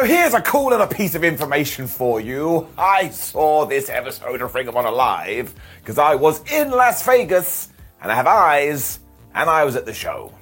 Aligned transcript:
So 0.00 0.06
here's 0.06 0.32
a 0.32 0.40
cool 0.40 0.70
little 0.70 0.86
piece 0.86 1.14
of 1.14 1.22
information 1.22 1.86
for 1.86 2.18
you. 2.18 2.66
I 2.78 3.10
saw 3.10 3.66
this 3.66 3.90
episode 3.90 4.40
of 4.40 4.54
Ring 4.54 4.66
of 4.66 4.74
Honor 4.74 4.90
live 4.90 5.54
because 5.80 5.98
I 5.98 6.14
was 6.14 6.42
in 6.50 6.70
Las 6.70 7.04
Vegas 7.04 7.68
and 8.00 8.10
I 8.10 8.14
have 8.14 8.26
eyes 8.26 9.00
and 9.34 9.50
I 9.50 9.64
was 9.64 9.76
at 9.76 9.84
the 9.84 9.92
show. 9.92 10.32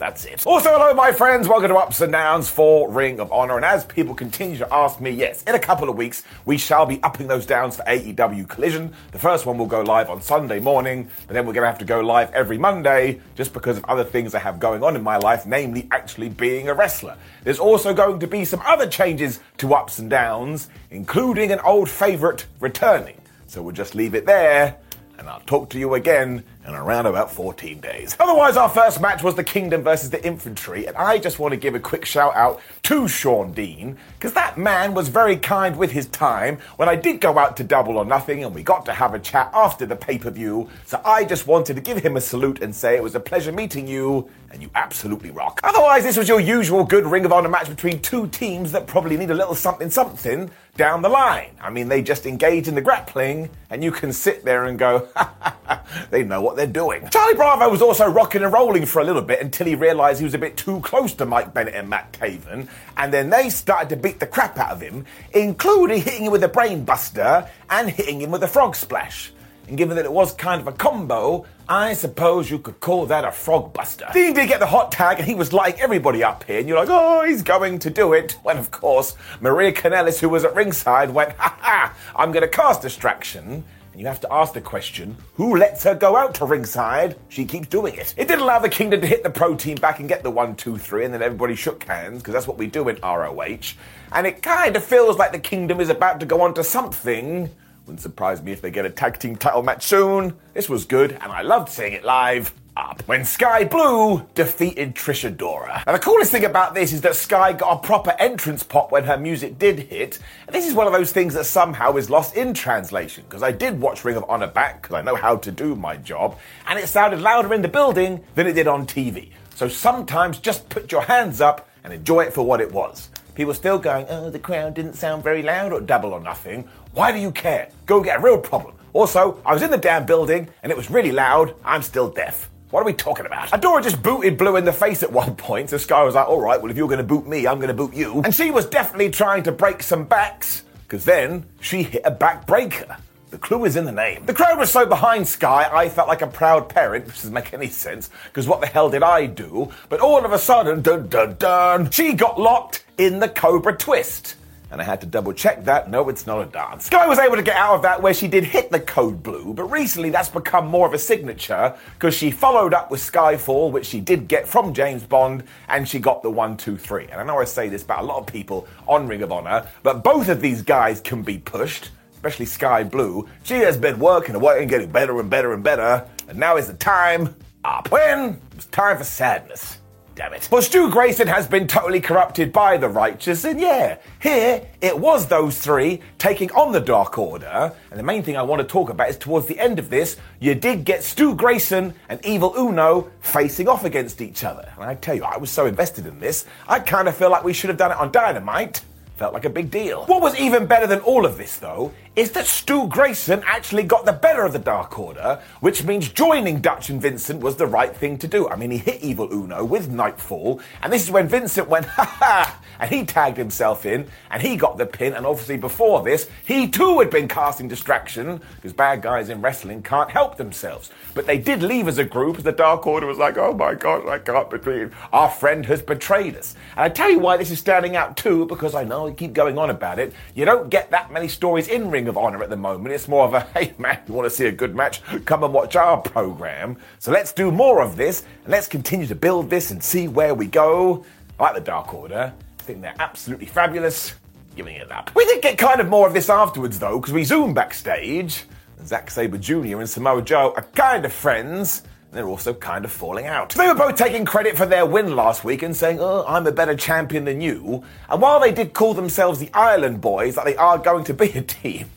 That's 0.00 0.24
it. 0.24 0.46
Also, 0.46 0.70
hello, 0.70 0.94
my 0.94 1.12
friends. 1.12 1.46
Welcome 1.46 1.68
to 1.68 1.76
Ups 1.76 2.00
and 2.00 2.10
Downs 2.10 2.48
for 2.48 2.90
Ring 2.90 3.20
of 3.20 3.30
Honor. 3.30 3.56
And 3.56 3.66
as 3.66 3.84
people 3.84 4.14
continue 4.14 4.56
to 4.56 4.74
ask 4.74 4.98
me, 4.98 5.10
yes, 5.10 5.42
in 5.42 5.54
a 5.54 5.58
couple 5.58 5.90
of 5.90 5.96
weeks, 5.98 6.22
we 6.46 6.56
shall 6.56 6.86
be 6.86 7.02
upping 7.02 7.26
those 7.26 7.44
downs 7.44 7.76
for 7.76 7.82
AEW 7.82 8.48
Collision. 8.48 8.94
The 9.12 9.18
first 9.18 9.44
one 9.44 9.58
will 9.58 9.66
go 9.66 9.82
live 9.82 10.08
on 10.08 10.22
Sunday 10.22 10.58
morning, 10.58 11.10
but 11.26 11.34
then 11.34 11.44
we're 11.44 11.52
going 11.52 11.64
to 11.64 11.68
have 11.68 11.80
to 11.80 11.84
go 11.84 12.00
live 12.00 12.32
every 12.32 12.56
Monday 12.56 13.20
just 13.34 13.52
because 13.52 13.76
of 13.76 13.84
other 13.84 14.02
things 14.02 14.34
I 14.34 14.38
have 14.38 14.58
going 14.58 14.82
on 14.82 14.96
in 14.96 15.02
my 15.02 15.18
life, 15.18 15.44
namely 15.44 15.86
actually 15.90 16.30
being 16.30 16.70
a 16.70 16.74
wrestler. 16.74 17.18
There's 17.44 17.58
also 17.58 17.92
going 17.92 18.20
to 18.20 18.26
be 18.26 18.46
some 18.46 18.62
other 18.64 18.86
changes 18.86 19.40
to 19.58 19.74
Ups 19.74 19.98
and 19.98 20.08
Downs, 20.08 20.70
including 20.90 21.52
an 21.52 21.60
old 21.60 21.90
favorite 21.90 22.46
returning. 22.58 23.20
So 23.48 23.60
we'll 23.60 23.74
just 23.74 23.94
leave 23.94 24.14
it 24.14 24.24
there 24.24 24.78
and 25.20 25.28
I'll 25.28 25.40
talk 25.40 25.68
to 25.70 25.78
you 25.78 25.94
again 25.94 26.42
in 26.66 26.74
around 26.74 27.06
about 27.06 27.30
14 27.30 27.80
days. 27.80 28.16
Otherwise, 28.20 28.56
our 28.56 28.68
first 28.68 29.00
match 29.00 29.22
was 29.22 29.34
the 29.34 29.44
Kingdom 29.44 29.82
versus 29.82 30.10
the 30.10 30.24
Infantry, 30.24 30.86
and 30.86 30.96
I 30.96 31.18
just 31.18 31.38
want 31.38 31.52
to 31.52 31.56
give 31.56 31.74
a 31.74 31.80
quick 31.80 32.04
shout 32.04 32.34
out 32.36 32.60
to 32.84 33.08
Shawn 33.08 33.52
Dean, 33.52 33.96
because 34.18 34.34
that 34.34 34.58
man 34.58 34.92
was 34.92 35.08
very 35.08 35.36
kind 35.36 35.76
with 35.76 35.90
his 35.90 36.06
time 36.06 36.58
when 36.76 36.88
I 36.88 36.96
did 36.96 37.20
go 37.20 37.38
out 37.38 37.56
to 37.58 37.64
Double 37.64 37.96
or 37.96 38.04
Nothing 38.04 38.44
and 38.44 38.54
we 38.54 38.62
got 38.62 38.84
to 38.86 38.92
have 38.92 39.14
a 39.14 39.18
chat 39.18 39.50
after 39.54 39.86
the 39.86 39.96
pay 39.96 40.18
per 40.18 40.30
view. 40.30 40.68
So 40.84 41.00
I 41.04 41.24
just 41.24 41.46
wanted 41.46 41.74
to 41.74 41.80
give 41.80 41.98
him 41.98 42.16
a 42.16 42.20
salute 42.20 42.62
and 42.62 42.74
say 42.74 42.96
it 42.96 43.02
was 43.02 43.14
a 43.14 43.20
pleasure 43.20 43.52
meeting 43.52 43.86
you, 43.86 44.28
and 44.50 44.60
you 44.60 44.70
absolutely 44.74 45.30
rock. 45.30 45.60
Otherwise, 45.62 46.02
this 46.02 46.16
was 46.16 46.28
your 46.28 46.40
usual 46.40 46.84
good 46.84 47.06
Ring 47.06 47.24
of 47.24 47.32
Honor 47.32 47.48
match 47.48 47.68
between 47.68 48.00
two 48.00 48.26
teams 48.28 48.72
that 48.72 48.86
probably 48.86 49.16
need 49.16 49.30
a 49.30 49.34
little 49.34 49.54
something 49.54 49.90
something 49.90 50.50
down 50.76 51.02
the 51.02 51.08
line. 51.08 51.50
I 51.60 51.70
mean, 51.70 51.88
they 51.88 52.02
just 52.02 52.26
engage 52.26 52.68
in 52.68 52.74
the 52.74 52.80
grappling, 52.80 53.50
and 53.68 53.84
you 53.84 53.92
can 53.92 54.12
sit 54.12 54.44
there 54.44 54.64
and 54.64 54.78
go, 54.78 55.08
they 56.10 56.24
know 56.24 56.40
what 56.40 56.49
they're 56.56 56.66
doing. 56.66 57.08
Carlie 57.12 57.34
Bravo 57.34 57.68
was 57.68 57.82
also 57.82 58.08
rocking 58.08 58.42
and 58.42 58.52
rolling 58.52 58.86
for 58.86 59.00
a 59.00 59.04
little 59.04 59.22
bit 59.22 59.40
until 59.40 59.66
he 59.66 59.74
realised 59.74 60.18
he 60.20 60.24
was 60.24 60.34
a 60.34 60.38
bit 60.38 60.56
too 60.56 60.80
close 60.80 61.14
to 61.14 61.26
Mike 61.26 61.52
Bennett 61.54 61.74
and 61.74 61.88
Matt 61.88 62.12
Taven, 62.12 62.68
and 62.96 63.12
then 63.12 63.30
they 63.30 63.50
started 63.50 63.88
to 63.90 63.96
beat 63.96 64.20
the 64.20 64.26
crap 64.26 64.58
out 64.58 64.72
of 64.72 64.80
him, 64.80 65.04
including 65.32 66.02
hitting 66.02 66.24
him 66.24 66.32
with 66.32 66.44
a 66.44 66.48
brain 66.48 66.84
buster 66.84 67.48
and 67.68 67.90
hitting 67.90 68.20
him 68.20 68.30
with 68.30 68.42
a 68.42 68.48
frog 68.48 68.74
splash. 68.74 69.32
And 69.68 69.78
given 69.78 69.96
that 69.96 70.04
it 70.04 70.12
was 70.12 70.34
kind 70.34 70.60
of 70.60 70.66
a 70.66 70.72
combo, 70.72 71.46
I 71.68 71.92
suppose 71.92 72.50
you 72.50 72.58
could 72.58 72.80
call 72.80 73.06
that 73.06 73.24
a 73.24 73.30
frog 73.30 73.72
buster. 73.72 74.08
Dean 74.12 74.34
did 74.34 74.48
get 74.48 74.58
the 74.58 74.66
hot 74.66 74.90
tag 74.90 75.18
and 75.18 75.28
he 75.28 75.36
was 75.36 75.52
lighting 75.52 75.80
everybody 75.80 76.24
up 76.24 76.42
here, 76.42 76.58
and 76.58 76.68
you're 76.68 76.76
like, 76.76 76.88
oh, 76.90 77.24
he's 77.24 77.42
going 77.42 77.78
to 77.78 77.90
do 77.90 78.12
it. 78.12 78.32
When, 78.42 78.58
of 78.58 78.72
course, 78.72 79.14
Maria 79.40 79.72
Kanellis, 79.72 80.18
who 80.18 80.28
was 80.28 80.44
at 80.44 80.56
ringside, 80.56 81.10
went, 81.10 81.36
ha 81.36 81.56
ha, 81.60 81.94
I'm 82.16 82.32
going 82.32 82.42
to 82.42 82.48
cast 82.48 82.82
distraction. 82.82 83.62
And 83.92 84.00
you 84.00 84.06
have 84.06 84.20
to 84.20 84.32
ask 84.32 84.52
the 84.52 84.60
question 84.60 85.16
who 85.34 85.56
lets 85.56 85.82
her 85.84 85.94
go 85.94 86.16
out 86.16 86.34
to 86.36 86.44
ringside? 86.44 87.16
She 87.28 87.44
keeps 87.44 87.68
doing 87.68 87.94
it. 87.94 88.14
It 88.16 88.28
did 88.28 88.38
allow 88.38 88.58
the 88.58 88.68
Kingdom 88.68 89.00
to 89.00 89.06
hit 89.06 89.22
the 89.22 89.30
Proton 89.30 89.76
Pack 89.76 90.00
and 90.00 90.08
get 90.08 90.22
the 90.22 90.30
one, 90.30 90.54
two, 90.54 90.78
three, 90.78 91.04
and 91.04 91.12
then 91.12 91.22
everybody 91.22 91.54
shook 91.56 91.82
hands, 91.84 92.18
because 92.18 92.34
that's 92.34 92.46
what 92.46 92.58
we 92.58 92.66
do 92.66 92.88
in 92.88 92.98
ROH. 93.02 93.74
And 94.12 94.26
it 94.26 94.42
kind 94.42 94.76
of 94.76 94.84
feels 94.84 95.18
like 95.18 95.32
the 95.32 95.40
Kingdom 95.40 95.80
is 95.80 95.88
about 95.88 96.20
to 96.20 96.26
go 96.26 96.42
on 96.42 96.54
to 96.54 96.64
something. 96.64 97.50
Wouldn't 97.86 98.00
surprise 98.00 98.42
me 98.42 98.52
if 98.52 98.60
they 98.62 98.70
get 98.70 98.86
a 98.86 98.90
tag 98.90 99.18
team 99.18 99.34
title 99.36 99.62
match 99.62 99.84
soon. 99.84 100.36
This 100.54 100.68
was 100.68 100.84
good, 100.84 101.12
and 101.12 101.32
I 101.32 101.42
loved 101.42 101.68
seeing 101.68 101.92
it 101.92 102.04
live 102.04 102.52
up 102.76 103.02
when 103.06 103.24
Skye 103.24 103.64
Blue 103.64 104.26
defeated 104.34 104.94
Trish 104.94 105.28
Adora. 105.28 105.84
Now, 105.86 105.92
the 105.92 105.98
coolest 105.98 106.30
thing 106.30 106.44
about 106.44 106.74
this 106.74 106.92
is 106.92 107.00
that 107.02 107.16
Skye 107.16 107.52
got 107.52 107.72
a 107.72 107.86
proper 107.86 108.14
entrance 108.18 108.62
pop 108.62 108.92
when 108.92 109.04
her 109.04 109.16
music 109.16 109.58
did 109.58 109.78
hit, 109.78 110.18
and 110.46 110.54
this 110.54 110.66
is 110.66 110.74
one 110.74 110.86
of 110.86 110.92
those 110.92 111.12
things 111.12 111.34
that 111.34 111.44
somehow 111.44 111.96
is 111.96 112.10
lost 112.10 112.36
in 112.36 112.54
translation, 112.54 113.24
because 113.28 113.42
I 113.42 113.52
did 113.52 113.80
watch 113.80 114.04
Ring 114.04 114.16
of 114.16 114.24
Honor 114.28 114.46
back, 114.46 114.82
because 114.82 114.94
I 114.94 115.02
know 115.02 115.16
how 115.16 115.36
to 115.36 115.50
do 115.50 115.74
my 115.74 115.96
job, 115.96 116.38
and 116.68 116.78
it 116.78 116.88
sounded 116.88 117.20
louder 117.20 117.52
in 117.54 117.62
the 117.62 117.68
building 117.68 118.24
than 118.34 118.46
it 118.46 118.52
did 118.52 118.66
on 118.66 118.86
TV. 118.86 119.30
So 119.54 119.68
sometimes 119.68 120.38
just 120.38 120.68
put 120.68 120.90
your 120.90 121.02
hands 121.02 121.40
up 121.40 121.68
and 121.84 121.92
enjoy 121.92 122.22
it 122.22 122.32
for 122.32 122.42
what 122.44 122.60
it 122.60 122.72
was. 122.72 123.10
People 123.34 123.54
still 123.54 123.78
going, 123.78 124.06
oh, 124.08 124.30
the 124.30 124.38
crowd 124.38 124.74
didn't 124.74 124.94
sound 124.94 125.22
very 125.22 125.42
loud 125.42 125.72
or 125.72 125.80
double 125.80 126.12
or 126.12 126.20
nothing. 126.20 126.68
Why 126.92 127.12
do 127.12 127.18
you 127.18 127.30
care? 127.30 127.70
Go 127.86 128.02
get 128.02 128.18
a 128.18 128.22
real 128.22 128.38
problem. 128.38 128.74
Also, 128.92 129.40
I 129.46 129.54
was 129.54 129.62
in 129.62 129.70
the 129.70 129.78
damn 129.78 130.04
building 130.04 130.48
and 130.62 130.70
it 130.70 130.76
was 130.76 130.90
really 130.90 131.12
loud. 131.12 131.54
I'm 131.64 131.82
still 131.82 132.10
deaf. 132.10 132.50
What 132.70 132.82
are 132.82 132.86
we 132.86 132.92
talking 132.92 133.26
about? 133.26 133.48
Adora 133.48 133.82
just 133.82 134.00
booted 134.00 134.38
Blue 134.38 134.54
in 134.54 134.64
the 134.64 134.72
face 134.72 135.02
at 135.02 135.10
one 135.10 135.34
point, 135.34 135.70
so 135.70 135.76
Skye 135.76 136.04
was 136.04 136.14
like, 136.14 136.28
all 136.28 136.40
right, 136.40 136.60
well, 136.62 136.70
if 136.70 136.76
you're 136.76 136.86
going 136.86 136.98
to 136.98 137.04
boot 137.04 137.26
me, 137.26 137.48
I'm 137.48 137.56
going 137.56 137.66
to 137.66 137.74
boot 137.74 137.92
you. 137.92 138.22
And 138.22 138.32
she 138.32 138.52
was 138.52 138.64
definitely 138.64 139.10
trying 139.10 139.42
to 139.42 139.52
break 139.52 139.82
some 139.82 140.04
backs, 140.04 140.62
because 140.84 141.04
then 141.04 141.46
she 141.60 141.82
hit 141.82 142.02
a 142.04 142.12
back 142.12 142.46
breaker. 142.46 142.96
The 143.30 143.38
clue 143.38 143.64
is 143.64 143.74
in 143.74 143.86
the 143.86 143.92
name. 143.92 144.24
The 144.24 144.34
crowd 144.34 144.56
was 144.56 144.70
so 144.70 144.86
behind 144.86 145.26
Skye, 145.26 145.68
I 145.72 145.88
felt 145.88 146.06
like 146.06 146.22
a 146.22 146.28
proud 146.28 146.68
parent, 146.68 147.06
which 147.06 147.16
doesn't 147.16 147.32
make 147.32 147.52
any 147.52 147.66
sense, 147.66 148.08
because 148.26 148.46
what 148.46 148.60
the 148.60 148.68
hell 148.68 148.88
did 148.88 149.02
I 149.02 149.26
do? 149.26 149.72
But 149.88 149.98
all 149.98 150.24
of 150.24 150.32
a 150.32 150.38
sudden, 150.38 150.80
dun 150.80 151.08
dun 151.08 151.34
dun, 151.40 151.90
she 151.90 152.12
got 152.12 152.38
locked 152.38 152.84
in 152.98 153.18
the 153.18 153.28
Cobra 153.28 153.76
Twist. 153.76 154.36
And 154.70 154.80
I 154.80 154.84
had 154.84 155.00
to 155.00 155.06
double 155.06 155.32
check 155.32 155.64
that. 155.64 155.90
No, 155.90 156.08
it's 156.08 156.26
not 156.26 156.40
a 156.40 156.46
dance. 156.46 156.86
Skye 156.86 157.06
was 157.06 157.18
able 157.18 157.36
to 157.36 157.42
get 157.42 157.56
out 157.56 157.74
of 157.74 157.82
that 157.82 158.00
where 158.00 158.14
she 158.14 158.28
did 158.28 158.44
hit 158.44 158.70
the 158.70 158.78
code 158.78 159.22
blue, 159.22 159.52
but 159.52 159.64
recently 159.64 160.10
that's 160.10 160.28
become 160.28 160.68
more 160.68 160.86
of 160.86 160.94
a 160.94 160.98
signature 160.98 161.74
because 161.94 162.14
she 162.14 162.30
followed 162.30 162.72
up 162.72 162.90
with 162.90 163.00
Skyfall, 163.00 163.72
which 163.72 163.86
she 163.86 164.00
did 164.00 164.28
get 164.28 164.46
from 164.46 164.72
James 164.72 165.02
Bond, 165.02 165.42
and 165.68 165.88
she 165.88 165.98
got 165.98 166.22
the 166.22 166.30
one, 166.30 166.56
two, 166.56 166.76
three. 166.76 167.04
And 167.04 167.20
I 167.20 167.24
know 167.24 167.38
I 167.38 167.44
say 167.44 167.68
this 167.68 167.82
about 167.82 168.00
a 168.00 168.06
lot 168.06 168.20
of 168.20 168.26
people 168.26 168.68
on 168.86 169.08
Ring 169.08 169.22
of 169.22 169.32
Honor, 169.32 169.66
but 169.82 170.04
both 170.04 170.28
of 170.28 170.40
these 170.40 170.62
guys 170.62 171.00
can 171.00 171.22
be 171.22 171.38
pushed, 171.38 171.90
especially 172.12 172.46
Skye 172.46 172.84
Blue. 172.84 173.28
She 173.42 173.56
has 173.56 173.76
been 173.76 173.98
working 173.98 174.36
and 174.36 174.68
getting 174.68 174.90
better 174.90 175.18
and 175.18 175.28
better 175.28 175.52
and 175.52 175.64
better, 175.64 176.06
and 176.28 176.38
now 176.38 176.56
is 176.56 176.68
the 176.68 176.74
time 176.74 177.34
up. 177.64 177.90
When 177.90 178.40
it's 178.54 178.66
time 178.66 178.98
for 178.98 179.04
sadness 179.04 179.79
damn 180.20 180.34
it. 180.34 180.46
But 180.50 180.64
Stu 180.64 180.90
Grayson 180.90 181.28
has 181.28 181.46
been 181.46 181.66
totally 181.66 181.98
corrupted 181.98 182.52
by 182.52 182.76
the 182.76 182.90
righteous, 182.90 183.44
and 183.44 183.58
yeah, 183.58 183.96
here 184.20 184.66
it 184.82 184.98
was 184.98 185.26
those 185.26 185.58
three 185.58 186.02
taking 186.18 186.52
on 186.52 186.72
the 186.72 186.80
Dark 186.80 187.16
Order. 187.16 187.72
And 187.90 187.98
the 187.98 188.04
main 188.04 188.22
thing 188.22 188.36
I 188.36 188.42
want 188.42 188.60
to 188.60 188.68
talk 188.68 188.90
about 188.90 189.08
is 189.08 189.16
towards 189.16 189.46
the 189.46 189.58
end 189.58 189.78
of 189.78 189.88
this, 189.88 190.18
you 190.38 190.54
did 190.54 190.84
get 190.84 191.02
Stu 191.04 191.34
Grayson 191.34 191.94
and 192.10 192.22
Evil 192.22 192.54
Uno 192.54 193.10
facing 193.22 193.66
off 193.66 193.86
against 193.86 194.20
each 194.20 194.44
other. 194.44 194.70
And 194.76 194.84
I 194.84 194.94
tell 194.94 195.14
you, 195.14 195.24
I 195.24 195.38
was 195.38 195.50
so 195.50 195.64
invested 195.64 196.04
in 196.04 196.20
this, 196.20 196.44
I 196.68 196.80
kind 196.80 197.08
of 197.08 197.16
feel 197.16 197.30
like 197.30 197.42
we 197.42 197.54
should 197.54 197.70
have 197.70 197.78
done 197.78 197.92
it 197.92 197.96
on 197.96 198.12
Dynamite 198.12 198.82
felt 199.20 199.34
like 199.34 199.44
a 199.44 199.50
big 199.50 199.70
deal. 199.70 200.06
What 200.06 200.22
was 200.22 200.34
even 200.40 200.64
better 200.64 200.86
than 200.86 201.00
all 201.00 201.26
of 201.26 201.36
this, 201.36 201.58
though, 201.58 201.92
is 202.20 202.32
that 202.32 202.46
Stu 202.46 202.86
Grayson 202.86 203.42
actually 203.46 203.82
got 203.82 204.04
the 204.04 204.12
better 204.12 204.44
of 204.44 204.52
the 204.52 204.58
Dark 204.58 204.98
Order, 204.98 205.40
which 205.60 205.84
means 205.84 206.10
joining 206.10 206.60
Dutch 206.60 206.90
and 206.90 207.00
Vincent 207.00 207.40
was 207.40 207.56
the 207.56 207.66
right 207.66 207.96
thing 207.96 208.18
to 208.18 208.28
do. 208.28 208.46
I 208.46 208.56
mean, 208.56 208.70
he 208.70 208.76
hit 208.76 209.00
Evil 209.00 209.32
Uno 209.32 209.64
with 209.64 209.88
Nightfall, 209.88 210.60
and 210.82 210.92
this 210.92 211.02
is 211.02 211.10
when 211.10 211.28
Vincent 211.28 211.70
went, 211.70 211.86
ha 211.86 212.04
ha, 212.04 212.60
and 212.78 212.90
he 212.90 213.06
tagged 213.06 213.38
himself 213.38 213.86
in, 213.86 214.06
and 214.30 214.42
he 214.42 214.56
got 214.56 214.76
the 214.76 214.84
pin, 214.84 215.14
and 215.14 215.24
obviously 215.24 215.56
before 215.56 216.02
this, 216.02 216.28
he 216.44 216.68
too 216.68 216.98
had 216.98 217.08
been 217.08 217.26
casting 217.26 217.68
distraction, 217.68 218.42
because 218.56 218.74
bad 218.74 219.00
guys 219.00 219.30
in 219.30 219.40
wrestling 219.40 219.82
can't 219.82 220.10
help 220.10 220.36
themselves. 220.36 220.90
But 221.14 221.26
they 221.26 221.38
did 221.38 221.62
leave 221.62 221.88
as 221.88 221.96
a 221.96 222.04
group, 222.04 222.36
as 222.36 222.44
the 222.44 222.52
Dark 222.52 222.86
Order 222.86 223.06
was 223.06 223.16
like, 223.16 223.38
oh 223.38 223.54
my 223.54 223.74
god, 223.74 224.06
I 224.06 224.18
can't 224.18 224.50
believe 224.50 224.94
our 225.10 225.30
friend 225.30 225.64
has 225.64 225.80
betrayed 225.80 226.36
us. 226.36 226.54
And 226.76 226.84
I 226.84 226.90
tell 226.90 227.10
you 227.10 227.18
why 227.18 227.38
this 227.38 227.50
is 227.50 227.60
standing 227.60 227.96
out 227.96 228.18
too, 228.18 228.44
because 228.44 228.74
I 228.74 228.84
know 228.84 229.08
I 229.08 229.12
keep 229.12 229.32
going 229.32 229.56
on 229.56 229.70
about 229.70 229.98
it. 229.98 230.12
You 230.34 230.44
don't 230.44 230.68
get 230.68 230.90
that 230.90 231.10
many 231.10 231.26
stories 231.26 231.68
in 231.68 231.90
Ring 231.90 232.09
of 232.10 232.18
Honor 232.18 232.42
at 232.42 232.50
the 232.50 232.56
moment. 232.56 232.94
It's 232.94 233.08
more 233.08 233.24
of 233.24 233.32
a, 233.32 233.40
hey 233.58 233.72
man, 233.78 233.98
you 234.06 234.12
want 234.12 234.26
to 234.26 234.30
see 234.30 234.46
a 234.46 234.52
good 234.52 234.76
match? 234.76 235.02
Come 235.24 235.44
and 235.44 235.54
watch 235.54 235.76
our 235.76 235.96
program. 235.96 236.76
So 236.98 237.10
let's 237.10 237.32
do 237.32 237.50
more 237.50 237.80
of 237.80 237.96
this, 237.96 238.24
and 238.44 238.52
let's 238.52 238.66
continue 238.66 239.06
to 239.06 239.14
build 239.14 239.48
this 239.48 239.70
and 239.70 239.82
see 239.82 240.08
where 240.08 240.34
we 240.34 240.46
go. 240.46 241.04
I 241.38 241.44
like 241.44 241.54
the 241.54 241.60
Dark 241.62 241.94
Order. 241.94 242.34
I 242.58 242.62
think 242.62 242.82
they're 242.82 242.94
absolutely 242.98 243.46
fabulous. 243.46 244.14
Giving 244.56 244.76
it 244.76 244.92
up. 244.92 245.10
We 245.14 245.24
did 245.24 245.40
get 245.40 245.56
kind 245.56 245.80
of 245.80 245.88
more 245.88 246.06
of 246.06 246.12
this 246.12 246.28
afterwards 246.28 246.78
though, 246.78 246.98
because 247.00 247.14
we 247.14 247.24
zoomed 247.24 247.54
backstage. 247.54 248.44
Zack 248.84 249.10
Sabre 249.10 249.38
Jr. 249.38 249.78
and 249.78 249.88
Samoa 249.88 250.22
Joe 250.22 250.52
are 250.56 250.62
kind 250.74 251.04
of 251.04 251.12
friends. 251.12 251.82
And 252.10 252.18
they're 252.18 252.26
also 252.26 252.52
kind 252.52 252.84
of 252.84 252.90
falling 252.90 253.26
out. 253.26 253.50
They 253.50 253.68
were 253.68 253.74
both 253.74 253.94
taking 253.94 254.24
credit 254.24 254.56
for 254.56 254.66
their 254.66 254.84
win 254.84 255.14
last 255.14 255.44
week 255.44 255.62
and 255.62 255.76
saying, 255.76 255.98
Oh, 256.00 256.24
I'm 256.26 256.44
a 256.46 256.52
better 256.52 256.74
champion 256.74 257.24
than 257.24 257.40
you. 257.40 257.84
And 258.08 258.20
while 258.20 258.40
they 258.40 258.50
did 258.50 258.72
call 258.74 258.94
themselves 258.94 259.38
the 259.38 259.50
Island 259.54 260.00
Boys, 260.00 260.34
that 260.34 260.44
they 260.44 260.56
are 260.56 260.76
going 260.76 261.04
to 261.04 261.14
be 261.14 261.30
a 261.30 261.42
team, 261.42 261.88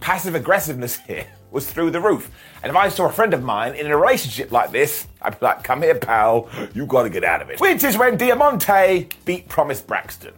passive 0.00 0.34
aggressiveness 0.34 0.96
here 0.96 1.26
was 1.50 1.70
through 1.70 1.90
the 1.90 2.00
roof. 2.00 2.30
And 2.62 2.70
if 2.70 2.76
I 2.76 2.88
saw 2.88 3.06
a 3.06 3.12
friend 3.12 3.32
of 3.34 3.42
mine 3.42 3.74
in 3.74 3.86
a 3.86 3.96
relationship 3.96 4.52
like 4.52 4.70
this, 4.70 5.06
I'd 5.22 5.38
be 5.38 5.46
like, 5.46 5.64
Come 5.64 5.82
here, 5.82 5.94
pal, 5.94 6.48
you 6.74 6.86
gotta 6.86 7.10
get 7.10 7.24
out 7.24 7.42
of 7.42 7.50
it. 7.50 7.60
Which 7.60 7.84
is 7.84 7.96
when 7.96 8.16
Diamante 8.16 9.08
beat 9.24 9.48
Promise 9.48 9.82
Braxton. 9.82 10.34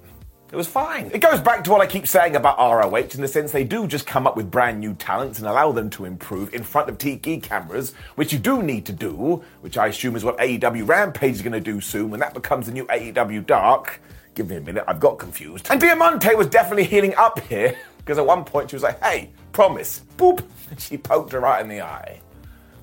It 0.53 0.57
was 0.57 0.67
fine. 0.67 1.13
It 1.15 1.21
goes 1.21 1.39
back 1.39 1.63
to 1.63 1.71
what 1.71 1.81
I 1.81 1.87
keep 1.87 2.09
saying 2.09 2.35
about 2.35 2.59
ROH 2.59 2.97
in 3.15 3.21
the 3.21 3.29
sense 3.29 3.53
they 3.53 3.63
do 3.63 3.87
just 3.87 4.05
come 4.05 4.27
up 4.27 4.37
with 4.37 4.51
brand 4.51 4.81
new 4.81 4.95
talents 4.95 5.39
and 5.39 5.47
allow 5.47 5.71
them 5.71 5.89
to 5.91 6.07
improve 6.07 6.53
in 6.53 6.65
front 6.65 6.89
of 6.89 6.99
Tiki 6.99 7.39
cameras, 7.39 7.95
which 8.17 8.33
you 8.33 8.39
do 8.41 8.61
need 8.61 8.85
to 8.87 8.93
do, 8.93 9.45
which 9.61 9.79
I 9.79 9.87
assume 9.87 10.17
is 10.17 10.25
what 10.25 10.37
AEW 10.39 10.89
Rampage 10.89 11.37
is 11.37 11.43
going 11.43 11.53
to 11.53 11.61
do 11.61 11.81
soon 11.81 12.11
when 12.11 12.19
that 12.19 12.35
becomes 12.35 12.67
the 12.67 12.73
new 12.73 12.85
AEW 12.87 13.47
Dark. 13.47 14.01
Give 14.35 14.51
me 14.51 14.57
a 14.57 14.61
minute, 14.61 14.83
I've 14.89 14.99
got 14.99 15.21
confused. 15.21 15.69
And 15.71 15.81
Diamante 15.81 16.35
was 16.35 16.49
definitely 16.49 16.85
healing 16.85 17.15
up 17.15 17.39
here 17.41 17.79
because 18.01 18.19
at 18.19 18.27
one 18.27 18.45
point 18.45 18.71
she 18.71 18.77
was 18.77 18.83
like, 18.83 19.03
hey, 19.03 19.31
promise, 19.53 20.03
boop, 20.17 20.43
and 20.71 20.81
she 20.81 20.97
poked 20.97 21.33
her 21.33 21.41
right 21.41 21.63
in 21.63 21.69
the 21.69 21.81
eye. 21.81 22.21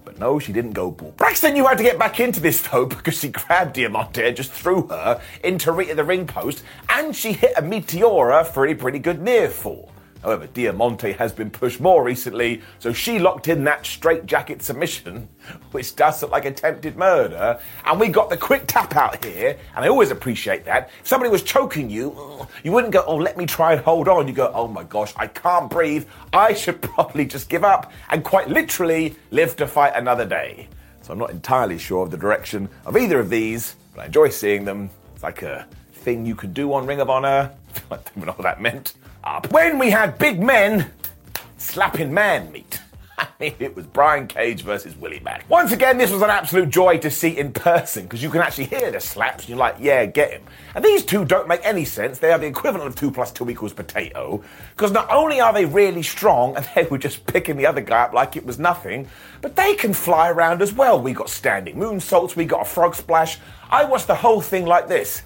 But 0.06 0.20
no, 0.20 0.40
she 0.40 0.54
didn't 0.54 0.72
go 0.72 0.90
boop. 0.90 1.18
Braxton 1.18 1.54
knew 1.54 1.68
how 1.68 1.74
to 1.74 1.84
get 1.84 2.00
back 2.00 2.22
into 2.22 2.40
this 2.40 2.62
though 2.62 2.86
because 2.88 3.20
she 3.20 3.28
grabbed 3.28 3.74
Diamante 3.74 4.26
and 4.26 4.38
just 4.38 4.52
threw 4.52 4.88
her 4.88 5.22
into 5.44 5.72
Rita 5.72 5.96
the 5.96 6.04
ring 6.04 6.26
post 6.26 6.64
and 6.90 7.14
she 7.14 7.34
hit 7.34 7.54
a 7.58 7.62
Meteora 7.62 8.48
for 8.48 8.66
a 8.68 8.74
pretty 8.74 9.00
good 9.00 9.22
near 9.22 9.50
fall. 9.50 9.92
However, 10.24 10.48
Diamante 10.48 11.14
has 11.14 11.32
been 11.32 11.50
pushed 11.50 11.80
more 11.80 12.04
recently, 12.04 12.62
so 12.80 12.92
she 12.92 13.20
locked 13.20 13.48
in 13.48 13.64
that 13.66 13.86
straight 13.86 14.26
jacket 14.26 14.62
submission, 14.62 15.30
which 15.72 15.96
does 15.96 16.22
look 16.22 16.32
like 16.32 16.46
attempted 16.46 16.98
murder. 16.98 17.60
And 17.86 18.00
we 18.00 18.08
got 18.08 18.30
the 18.30 18.38
quick 18.38 18.64
tap 18.68 18.96
out 18.96 19.24
here, 19.24 19.58
and 19.76 19.86
I 19.86 19.88
always 19.88 20.12
appreciate 20.12 20.66
that. 20.66 20.90
If 21.02 21.08
somebody 21.08 21.30
was 21.30 21.44
choking 21.44 21.90
you, 21.90 22.48
you 22.64 22.72
wouldn't 22.72 22.94
go, 22.94 23.04
oh, 23.06 23.16
let 23.16 23.38
me 23.38 23.46
try 23.46 23.74
and 23.74 23.82
hold 23.82 24.08
on. 24.08 24.28
You 24.28 24.34
go, 24.34 24.52
oh 24.54 24.68
my 24.68 24.84
gosh, 24.84 25.14
I 25.16 25.28
can't 25.28 25.70
breathe. 25.70 26.06
I 26.34 26.54
should 26.54 26.82
probably 26.82 27.26
just 27.26 27.50
give 27.50 27.64
up 27.64 27.92
and 28.10 28.24
quite 28.24 28.50
literally 28.50 29.16
live 29.32 29.56
to 29.58 29.68
fight 29.68 29.94
another 29.96 30.26
day. 30.26 30.68
So 31.04 31.14
I'm 31.14 31.20
not 31.20 31.30
entirely 31.30 31.78
sure 31.78 32.04
of 32.04 32.12
the 32.12 32.18
direction 32.18 32.68
of 32.86 32.98
either 32.98 33.20
of 33.20 33.30
these, 33.30 33.76
but 33.94 34.02
I 34.02 34.06
enjoy 34.08 34.30
seeing 34.30 34.66
them. 34.66 34.90
It's 35.14 35.24
like 35.24 35.42
a 35.42 35.68
thing 35.94 36.26
you 36.26 36.36
can 36.36 36.54
do 36.54 36.74
on 36.74 36.86
Ring 36.86 37.00
of 37.00 37.10
Honor. 37.10 37.52
I 37.92 37.96
don't 37.96 38.18
know 38.18 38.34
what 38.34 38.44
that 38.44 38.62
meant 38.62 38.94
up 39.24 39.52
when 39.52 39.80
we 39.80 39.90
had 39.90 40.18
big 40.18 40.42
men 40.42 40.92
slapping 41.58 42.14
man 42.14 42.52
meat. 42.52 42.80
It 43.40 43.76
was 43.76 43.86
Brian 43.86 44.28
Cage 44.28 44.62
versus 44.62 44.96
Willie 44.96 45.20
Mack. 45.20 45.48
Once 45.50 45.72
again, 45.72 45.98
this 45.98 46.12
was 46.12 46.22
an 46.22 46.30
absolute 46.30 46.70
joy 46.70 46.98
to 47.00 47.10
see 47.10 47.38
in 47.38 47.52
person 47.52 48.04
because 48.04 48.22
you 48.22 48.30
can 48.30 48.42
actually 48.42 48.66
hear 48.66 48.92
the 48.92 49.00
slaps 49.00 49.44
and 49.44 49.50
you're 49.50 49.58
like, 49.58 49.76
yeah, 49.80 50.06
get 50.06 50.32
him. 50.32 50.44
And 50.76 50.84
these 50.84 51.06
two 51.06 51.26
don't 51.26 51.48
make 51.48 51.62
any 51.64 51.86
sense. 51.86 52.20
They 52.20 52.32
are 52.32 52.40
the 52.40 52.48
equivalent 52.48 52.88
of 52.88 52.96
2 52.96 53.12
plus 53.12 53.32
2 53.32 53.50
equals 53.50 53.74
potato 53.74 54.44
because 54.76 54.92
not 54.92 55.10
only 55.12 55.40
are 55.40 55.54
they 55.54 55.66
really 55.66 56.04
strong 56.04 56.56
and 56.56 56.68
they 56.76 56.84
were 56.84 56.98
just 56.98 57.26
picking 57.28 57.58
the 57.58 57.66
other 57.66 57.82
guy 57.82 58.04
up 58.04 58.14
like 58.14 58.36
it 58.36 58.46
was 58.46 58.60
nothing, 58.60 59.08
but 59.42 59.56
they 59.56 59.76
can 59.76 59.94
fly 59.94 60.30
around 60.30 60.62
as 60.62 60.74
well. 60.74 61.02
We 61.02 61.14
got 61.14 61.30
standing 61.30 61.76
moonsaults, 61.76 62.36
we 62.36 62.46
got 62.46 62.62
a 62.62 62.66
frog 62.66 62.96
splash. 62.96 63.40
I 63.70 63.86
watched 63.86 64.08
the 64.08 64.16
whole 64.16 64.42
thing 64.42 64.66
like 64.66 64.88
this 64.88 65.24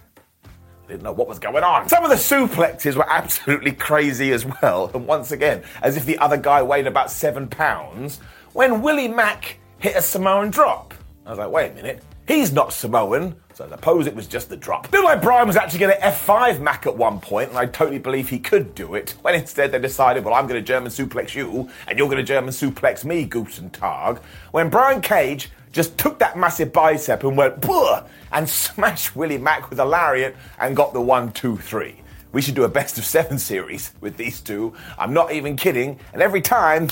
didn't 0.91 1.03
know 1.03 1.11
what 1.13 1.27
was 1.27 1.39
going 1.39 1.63
on. 1.63 1.87
Some 1.89 2.03
of 2.03 2.09
the 2.09 2.17
suplexes 2.17 2.95
were 2.95 3.09
absolutely 3.09 3.71
crazy 3.71 4.31
as 4.31 4.45
well. 4.45 4.91
And 4.93 5.07
once 5.07 5.31
again, 5.31 5.63
as 5.81 5.97
if 5.97 6.05
the 6.05 6.17
other 6.17 6.37
guy 6.37 6.61
weighed 6.61 6.87
about 6.87 7.09
seven 7.09 7.47
pounds, 7.47 8.19
when 8.53 8.81
Willie 8.81 9.07
Mack 9.07 9.57
hit 9.79 9.95
a 9.95 10.01
Samoan 10.01 10.51
drop. 10.51 10.93
I 11.25 11.31
was 11.31 11.39
like, 11.39 11.49
wait 11.49 11.71
a 11.71 11.75
minute, 11.75 12.03
he's 12.27 12.51
not 12.51 12.73
Samoan. 12.73 13.35
So 13.53 13.65
I 13.65 13.69
suppose 13.69 14.07
it 14.07 14.15
was 14.15 14.27
just 14.27 14.49
the 14.49 14.57
drop. 14.57 14.89
Bill 14.91 15.07
O'Brien 15.09 15.47
was 15.47 15.55
actually 15.55 15.79
going 15.79 15.95
to 15.95 16.01
F5 16.01 16.61
Mack 16.61 16.85
at 16.87 16.95
one 16.95 17.19
point, 17.19 17.49
and 17.49 17.57
I 17.57 17.65
totally 17.65 17.99
believe 17.99 18.29
he 18.29 18.39
could 18.39 18.75
do 18.75 18.95
it. 18.95 19.15
When 19.21 19.35
instead 19.35 19.71
they 19.71 19.79
decided, 19.79 20.23
well, 20.23 20.33
I'm 20.33 20.47
going 20.47 20.59
to 20.59 20.65
German 20.65 20.91
suplex 20.91 21.35
you, 21.35 21.69
and 21.87 21.97
you're 21.97 22.07
going 22.07 22.17
to 22.17 22.23
German 22.23 22.51
suplex 22.51 23.03
me, 23.03 23.25
Goose 23.25 23.59
and 23.59 23.71
Targ. 23.73 24.19
When 24.51 24.69
Brian 24.69 25.01
Cage 25.01 25.51
just 25.71 25.97
took 25.97 26.19
that 26.19 26.37
massive 26.37 26.73
bicep 26.73 27.23
and 27.23 27.37
went, 27.37 27.61
Buh! 27.61 28.03
and 28.31 28.49
smashed 28.61 29.15
Willie 29.15 29.37
Mack 29.37 29.69
with 29.69 29.79
a 29.79 29.85
lariat 29.85 30.35
and 30.59 30.75
got 30.75 30.93
the 30.93 31.01
one, 31.01 31.31
two, 31.31 31.57
three. 31.57 32.01
We 32.31 32.41
should 32.41 32.55
do 32.55 32.63
a 32.63 32.69
best 32.69 32.97
of 32.97 33.05
seven 33.05 33.37
series 33.37 33.91
with 33.99 34.15
these 34.15 34.39
two. 34.39 34.73
I'm 34.97 35.13
not 35.13 35.33
even 35.33 35.57
kidding. 35.57 35.99
And 36.13 36.21
every 36.21 36.41
time, 36.41 36.89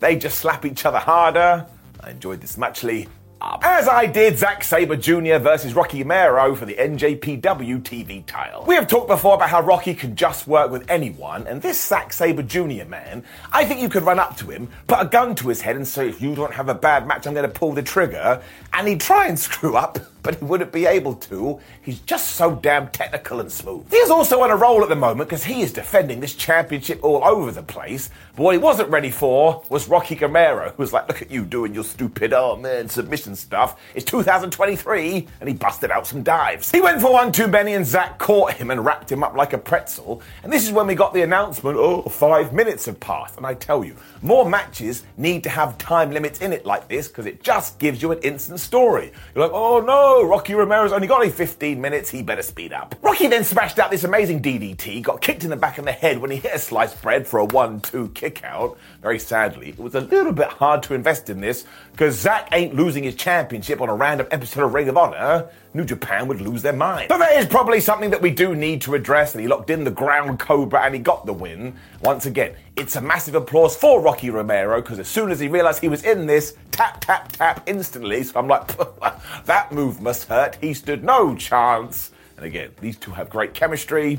they 0.00 0.16
just 0.16 0.38
slap 0.38 0.66
each 0.66 0.84
other 0.84 0.98
harder. 0.98 1.66
I 2.00 2.10
enjoyed 2.10 2.40
this 2.40 2.58
muchly. 2.58 3.08
As 3.44 3.88
I 3.88 4.06
did 4.06 4.38
Zack 4.38 4.62
Sabre 4.62 4.94
Jr. 4.94 5.38
versus 5.38 5.74
Rocky 5.74 6.04
Romero 6.04 6.54
for 6.54 6.64
the 6.64 6.74
NJPW 6.74 7.82
TV 7.82 8.24
title. 8.24 8.64
We 8.66 8.76
have 8.76 8.86
talked 8.86 9.08
before 9.08 9.34
about 9.34 9.50
how 9.50 9.60
Rocky 9.60 9.94
can 9.94 10.14
just 10.14 10.46
work 10.46 10.70
with 10.70 10.88
anyone, 10.88 11.48
and 11.48 11.60
this 11.60 11.84
Zack 11.84 12.12
Sabre 12.12 12.44
Jr. 12.44 12.84
man, 12.84 13.24
I 13.52 13.64
think 13.64 13.80
you 13.80 13.88
could 13.88 14.04
run 14.04 14.20
up 14.20 14.36
to 14.36 14.50
him, 14.50 14.68
put 14.86 15.00
a 15.00 15.06
gun 15.06 15.34
to 15.36 15.48
his 15.48 15.60
head, 15.60 15.74
and 15.74 15.86
say, 15.86 16.08
if 16.08 16.22
you 16.22 16.36
don't 16.36 16.54
have 16.54 16.68
a 16.68 16.74
bad 16.74 17.08
match, 17.08 17.26
I'm 17.26 17.34
going 17.34 17.50
to 17.50 17.58
pull 17.58 17.72
the 17.72 17.82
trigger, 17.82 18.40
and 18.72 18.86
he'd 18.86 19.00
try 19.00 19.26
and 19.26 19.36
screw 19.36 19.76
up, 19.76 19.98
but 20.22 20.36
he 20.36 20.44
wouldn't 20.44 20.70
be 20.70 20.86
able 20.86 21.16
to. 21.16 21.58
He's 21.82 21.98
just 22.00 22.36
so 22.36 22.54
damn 22.54 22.88
technical 22.88 23.40
and 23.40 23.50
smooth. 23.50 23.90
He 23.90 23.96
is 23.96 24.10
also 24.10 24.40
on 24.42 24.52
a 24.52 24.56
roll 24.56 24.82
at 24.82 24.88
the 24.88 24.94
moment 24.94 25.28
because 25.28 25.42
he 25.42 25.62
is 25.62 25.72
defending 25.72 26.20
this 26.20 26.34
championship 26.34 27.02
all 27.02 27.24
over 27.24 27.50
the 27.50 27.62
place. 27.62 28.08
But 28.36 28.42
what 28.42 28.52
he 28.52 28.58
wasn't 28.58 28.90
ready 28.90 29.10
for 29.10 29.64
was 29.68 29.88
Rocky 29.88 30.14
Romero, 30.14 30.70
who 30.70 30.80
was 30.82 30.92
like, 30.92 31.08
look 31.08 31.22
at 31.22 31.30
you 31.30 31.44
doing 31.44 31.74
your 31.74 31.82
stupid, 31.82 32.32
oh 32.32 32.56
man, 32.56 32.88
submission 32.88 33.31
stuff. 33.36 33.80
It's 33.94 34.04
2023, 34.04 35.26
and 35.40 35.48
he 35.48 35.54
busted 35.54 35.90
out 35.90 36.06
some 36.06 36.22
dives. 36.22 36.70
He 36.70 36.80
went 36.80 37.00
for 37.00 37.12
one 37.12 37.32
too 37.32 37.48
many, 37.48 37.74
and 37.74 37.86
Zack 37.86 38.18
caught 38.18 38.54
him 38.54 38.70
and 38.70 38.84
wrapped 38.84 39.10
him 39.10 39.22
up 39.22 39.34
like 39.34 39.52
a 39.52 39.58
pretzel. 39.58 40.22
And 40.42 40.52
this 40.52 40.64
is 40.64 40.72
when 40.72 40.86
we 40.86 40.94
got 40.94 41.14
the 41.14 41.22
announcement, 41.22 41.76
oh, 41.76 42.02
five 42.02 42.52
minutes 42.52 42.86
have 42.86 43.00
passed. 43.00 43.36
And 43.36 43.46
I 43.46 43.54
tell 43.54 43.84
you, 43.84 43.96
more 44.22 44.48
matches 44.48 45.04
need 45.16 45.42
to 45.44 45.50
have 45.50 45.78
time 45.78 46.10
limits 46.10 46.40
in 46.40 46.52
it 46.52 46.64
like 46.64 46.88
this 46.88 47.08
because 47.08 47.26
it 47.26 47.42
just 47.42 47.78
gives 47.78 48.00
you 48.00 48.12
an 48.12 48.18
instant 48.18 48.60
story. 48.60 49.12
You're 49.34 49.44
like, 49.44 49.54
oh 49.54 49.80
no, 49.80 50.24
Rocky 50.26 50.54
Romero's 50.54 50.92
only 50.92 51.06
got 51.06 51.16
only 51.16 51.30
15 51.30 51.80
minutes, 51.80 52.10
he 52.10 52.22
better 52.22 52.42
speed 52.42 52.72
up. 52.72 52.94
Rocky 53.02 53.26
then 53.26 53.44
smashed 53.44 53.78
out 53.78 53.90
this 53.90 54.04
amazing 54.04 54.42
DDT, 54.42 55.02
got 55.02 55.20
kicked 55.20 55.44
in 55.44 55.50
the 55.50 55.56
back 55.56 55.78
of 55.78 55.84
the 55.84 55.92
head 55.92 56.18
when 56.18 56.30
he 56.30 56.36
hit 56.36 56.54
a 56.54 56.58
sliced 56.58 57.00
bread 57.02 57.26
for 57.26 57.40
a 57.40 57.44
1 57.44 57.80
2 57.80 58.08
kick 58.10 58.44
out. 58.44 58.78
Very 59.02 59.18
sadly, 59.18 59.70
it 59.70 59.78
was 59.78 59.94
a 59.94 60.00
little 60.00 60.32
bit 60.32 60.48
hard 60.48 60.82
to 60.84 60.94
invest 60.94 61.28
in 61.28 61.40
this 61.40 61.64
because 61.92 62.18
Zack 62.18 62.48
ain't 62.52 62.74
losing 62.74 63.04
his 63.04 63.14
championship 63.22 63.80
on 63.80 63.88
a 63.88 63.94
random 63.94 64.26
episode 64.32 64.64
of 64.64 64.74
Ring 64.74 64.88
of 64.88 64.96
Honor. 64.96 65.48
New 65.74 65.84
Japan 65.84 66.26
would 66.26 66.40
lose 66.40 66.60
their 66.60 66.72
mind. 66.72 67.08
But 67.08 67.18
that 67.18 67.36
is 67.36 67.46
probably 67.46 67.80
something 67.80 68.10
that 68.10 68.20
we 68.20 68.30
do 68.30 68.56
need 68.56 68.80
to 68.82 68.96
address, 68.96 69.32
and 69.32 69.40
he 69.40 69.46
locked 69.46 69.70
in 69.70 69.84
the 69.84 69.92
ground 69.92 70.40
cobra 70.40 70.82
and 70.82 70.92
he 70.92 71.00
got 71.00 71.24
the 71.24 71.32
win. 71.32 71.76
Once 72.02 72.26
again, 72.26 72.56
it's 72.76 72.96
a 72.96 73.00
massive 73.00 73.36
applause 73.36 73.76
for 73.76 74.00
Rocky 74.00 74.28
Romero 74.30 74.82
because 74.82 74.98
as 74.98 75.06
soon 75.06 75.30
as 75.30 75.38
he 75.38 75.46
realized 75.46 75.80
he 75.80 75.88
was 75.88 76.02
in 76.02 76.26
this, 76.26 76.56
tap, 76.72 77.00
tap, 77.00 77.30
tap 77.30 77.62
instantly. 77.66 78.24
So 78.24 78.40
I'm 78.40 78.48
like, 78.48 78.66
that 79.44 79.70
move 79.70 80.00
must 80.00 80.28
hurt. 80.28 80.56
He 80.60 80.74
stood 80.74 81.04
no 81.04 81.36
chance. 81.36 82.10
And 82.36 82.44
again, 82.44 82.72
these 82.80 82.96
two 82.96 83.12
have 83.12 83.30
great 83.30 83.54
chemistry. 83.54 84.18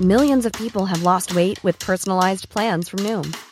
Millions 0.00 0.46
of 0.46 0.52
people 0.52 0.86
have 0.86 1.02
lost 1.02 1.34
weight 1.34 1.58
with 1.64 1.76
personalized 1.80 2.48
plans 2.50 2.88
from 2.88 3.00
Noom, 3.00 3.36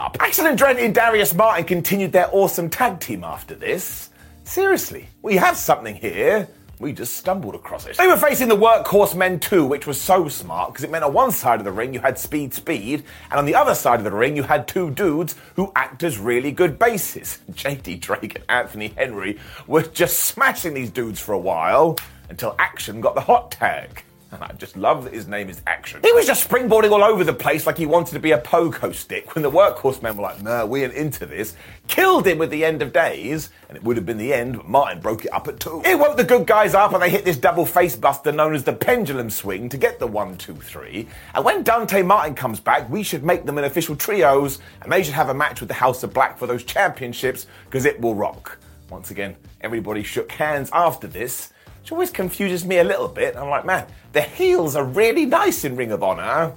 Action 0.00 0.46
Andretti 0.46 0.82
and 0.86 0.94
Darius 0.94 1.34
Martin 1.34 1.64
continued 1.66 2.12
their 2.12 2.30
awesome 2.32 2.70
tag 2.70 3.00
team 3.00 3.22
after 3.22 3.54
this. 3.54 4.08
Seriously, 4.44 5.06
we 5.20 5.36
have 5.36 5.58
something 5.58 5.94
here. 5.94 6.48
We 6.78 6.94
just 6.94 7.16
stumbled 7.16 7.54
across 7.54 7.84
it. 7.84 7.98
They 7.98 8.06
were 8.06 8.16
facing 8.16 8.48
the 8.48 8.56
Workhorsemen 8.56 9.42
2, 9.42 9.66
which 9.66 9.86
was 9.86 10.00
so 10.00 10.26
smart 10.28 10.72
because 10.72 10.84
it 10.84 10.90
meant 10.90 11.04
on 11.04 11.12
one 11.12 11.30
side 11.30 11.58
of 11.58 11.66
the 11.66 11.70
ring 11.70 11.92
you 11.92 12.00
had 12.00 12.18
Speed 12.18 12.54
Speed, 12.54 13.04
and 13.30 13.38
on 13.38 13.44
the 13.44 13.54
other 13.54 13.74
side 13.74 14.00
of 14.00 14.04
the 14.04 14.10
ring 14.10 14.34
you 14.36 14.42
had 14.42 14.66
two 14.66 14.90
dudes 14.92 15.34
who 15.56 15.70
act 15.76 16.02
as 16.02 16.16
really 16.16 16.50
good 16.50 16.78
bases. 16.78 17.38
JD 17.52 18.00
Drake 18.00 18.36
and 18.36 18.44
Anthony 18.48 18.88
Henry 18.96 19.38
were 19.66 19.82
just 19.82 20.20
smashing 20.20 20.72
these 20.72 20.90
dudes 20.90 21.20
for 21.20 21.34
a 21.34 21.38
while 21.38 21.98
until 22.30 22.54
Action 22.58 23.02
got 23.02 23.14
the 23.14 23.20
hot 23.20 23.50
tag. 23.50 24.02
And 24.32 24.44
I 24.44 24.52
just 24.52 24.76
love 24.76 25.04
that 25.04 25.12
his 25.12 25.26
name 25.26 25.48
is 25.48 25.60
Action. 25.66 26.00
He 26.04 26.12
was 26.12 26.24
just 26.24 26.48
springboarding 26.48 26.92
all 26.92 27.02
over 27.02 27.24
the 27.24 27.32
place 27.32 27.66
like 27.66 27.76
he 27.76 27.86
wanted 27.86 28.12
to 28.12 28.20
be 28.20 28.30
a 28.30 28.38
pogo 28.38 28.94
stick 28.94 29.34
when 29.34 29.42
the 29.42 29.50
Workhorsemen 29.50 30.14
were 30.14 30.22
like, 30.22 30.40
nah, 30.40 30.64
we 30.64 30.84
ain't 30.84 30.94
into 30.94 31.26
this. 31.26 31.56
Killed 31.88 32.28
him 32.28 32.38
with 32.38 32.50
the 32.50 32.64
end 32.64 32.80
of 32.80 32.92
days, 32.92 33.50
and 33.68 33.76
it 33.76 33.82
would 33.82 33.96
have 33.96 34.06
been 34.06 34.18
the 34.18 34.32
end, 34.32 34.56
but 34.56 34.68
Martin 34.68 35.00
broke 35.00 35.24
it 35.24 35.32
up 35.32 35.48
at 35.48 35.58
two. 35.58 35.82
It 35.84 35.98
woke 35.98 36.16
the 36.16 36.22
good 36.22 36.46
guys 36.46 36.74
up 36.74 36.92
and 36.92 37.02
they 37.02 37.10
hit 37.10 37.24
this 37.24 37.36
double 37.36 37.66
face 37.66 37.96
buster 37.96 38.30
known 38.30 38.54
as 38.54 38.62
the 38.62 38.72
pendulum 38.72 39.30
swing 39.30 39.68
to 39.68 39.76
get 39.76 39.98
the 39.98 40.06
one, 40.06 40.36
two, 40.36 40.54
three. 40.54 41.08
And 41.34 41.44
when 41.44 41.64
Dante 41.64 42.02
Martin 42.02 42.36
comes 42.36 42.60
back, 42.60 42.88
we 42.88 43.02
should 43.02 43.24
make 43.24 43.46
them 43.46 43.58
an 43.58 43.64
official 43.64 43.96
trios, 43.96 44.60
and 44.82 44.92
they 44.92 45.02
should 45.02 45.14
have 45.14 45.30
a 45.30 45.34
match 45.34 45.58
with 45.60 45.68
the 45.68 45.74
House 45.74 46.04
of 46.04 46.14
Black 46.14 46.38
for 46.38 46.46
those 46.46 46.62
championships, 46.62 47.48
because 47.64 47.84
it 47.84 48.00
will 48.00 48.14
rock. 48.14 48.58
Once 48.90 49.10
again, 49.10 49.36
everybody 49.60 50.04
shook 50.04 50.30
hands 50.30 50.70
after 50.72 51.06
this 51.06 51.52
which 51.80 51.92
always 51.92 52.10
confuses 52.10 52.64
me 52.64 52.78
a 52.78 52.84
little 52.84 53.08
bit. 53.08 53.36
I'm 53.36 53.48
like, 53.48 53.64
man, 53.64 53.86
the 54.12 54.22
heels 54.22 54.76
are 54.76 54.84
really 54.84 55.26
nice 55.26 55.64
in 55.64 55.76
Ring 55.76 55.92
of 55.92 56.02
Honor. 56.02 56.52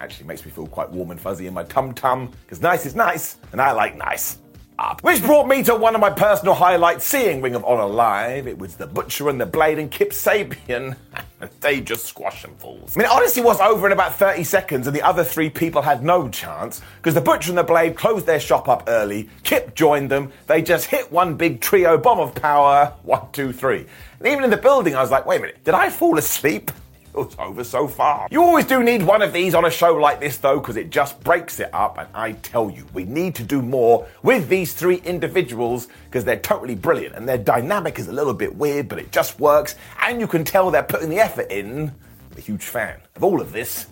Actually 0.00 0.26
makes 0.26 0.44
me 0.44 0.50
feel 0.50 0.66
quite 0.66 0.90
warm 0.90 1.10
and 1.10 1.20
fuzzy 1.20 1.46
in 1.46 1.54
my 1.54 1.64
tum 1.64 1.92
tum, 1.92 2.30
because 2.44 2.60
nice 2.60 2.86
is 2.86 2.94
nice, 2.94 3.36
and 3.52 3.60
I 3.60 3.72
like 3.72 3.96
nice. 3.96 4.38
Up. 4.78 5.02
Which 5.02 5.20
brought 5.22 5.48
me 5.48 5.64
to 5.64 5.74
one 5.74 5.96
of 5.96 6.00
my 6.00 6.10
personal 6.10 6.54
highlights 6.54 7.04
seeing 7.04 7.42
Ring 7.42 7.56
of 7.56 7.64
Honor 7.64 7.86
live. 7.86 8.46
It 8.46 8.58
was 8.58 8.76
the 8.76 8.86
Butcher 8.86 9.28
and 9.28 9.40
the 9.40 9.46
Blade 9.46 9.76
and 9.76 9.90
Kip 9.90 10.10
Sabian. 10.10 10.96
they 11.60 11.80
just 11.80 12.06
squash 12.06 12.42
them 12.42 12.54
fools. 12.58 12.96
I 12.96 13.00
mean, 13.00 13.06
it 13.06 13.10
honestly 13.10 13.42
was 13.42 13.60
over 13.60 13.86
in 13.86 13.92
about 13.92 14.14
30 14.14 14.44
seconds, 14.44 14.86
and 14.86 14.94
the 14.94 15.02
other 15.02 15.24
three 15.24 15.50
people 15.50 15.82
had 15.82 16.04
no 16.04 16.28
chance 16.28 16.80
because 16.98 17.14
the 17.14 17.20
Butcher 17.20 17.50
and 17.50 17.58
the 17.58 17.64
Blade 17.64 17.96
closed 17.96 18.26
their 18.26 18.38
shop 18.38 18.68
up 18.68 18.84
early. 18.86 19.28
Kip 19.42 19.74
joined 19.74 20.12
them. 20.12 20.32
They 20.46 20.62
just 20.62 20.86
hit 20.86 21.10
one 21.10 21.34
big 21.34 21.60
trio 21.60 21.98
bomb 21.98 22.20
of 22.20 22.36
power. 22.36 22.94
One, 23.02 23.26
two, 23.32 23.52
three. 23.52 23.84
And 24.20 24.28
even 24.28 24.44
in 24.44 24.50
the 24.50 24.56
building, 24.56 24.94
I 24.94 25.00
was 25.00 25.10
like, 25.10 25.26
wait 25.26 25.38
a 25.38 25.40
minute, 25.40 25.64
did 25.64 25.74
I 25.74 25.90
fall 25.90 26.18
asleep? 26.18 26.70
It 27.18 27.38
over 27.38 27.64
so 27.64 27.88
far. 27.88 28.28
You 28.30 28.42
always 28.42 28.64
do 28.64 28.82
need 28.82 29.02
one 29.02 29.22
of 29.22 29.32
these 29.32 29.54
on 29.54 29.64
a 29.64 29.70
show 29.70 29.94
like 29.94 30.20
this, 30.20 30.36
though, 30.36 30.60
because 30.60 30.76
it 30.76 30.90
just 30.90 31.18
breaks 31.24 31.58
it 31.58 31.68
up. 31.72 31.98
And 31.98 32.08
I 32.14 32.32
tell 32.32 32.70
you, 32.70 32.86
we 32.92 33.04
need 33.04 33.34
to 33.36 33.42
do 33.42 33.60
more 33.60 34.06
with 34.22 34.48
these 34.48 34.72
three 34.72 34.96
individuals 35.04 35.88
because 36.04 36.24
they're 36.24 36.38
totally 36.38 36.76
brilliant 36.76 37.16
and 37.16 37.28
their 37.28 37.38
dynamic 37.38 37.98
is 37.98 38.06
a 38.08 38.12
little 38.12 38.34
bit 38.34 38.54
weird, 38.54 38.88
but 38.88 38.98
it 38.98 39.10
just 39.10 39.40
works. 39.40 39.74
And 40.02 40.20
you 40.20 40.26
can 40.26 40.44
tell 40.44 40.70
they're 40.70 40.82
putting 40.82 41.10
the 41.10 41.18
effort 41.18 41.50
in. 41.50 41.88
I'm 41.88 42.38
a 42.38 42.40
huge 42.40 42.64
fan 42.64 43.00
of 43.16 43.24
all 43.24 43.40
of 43.40 43.52
this. 43.52 43.86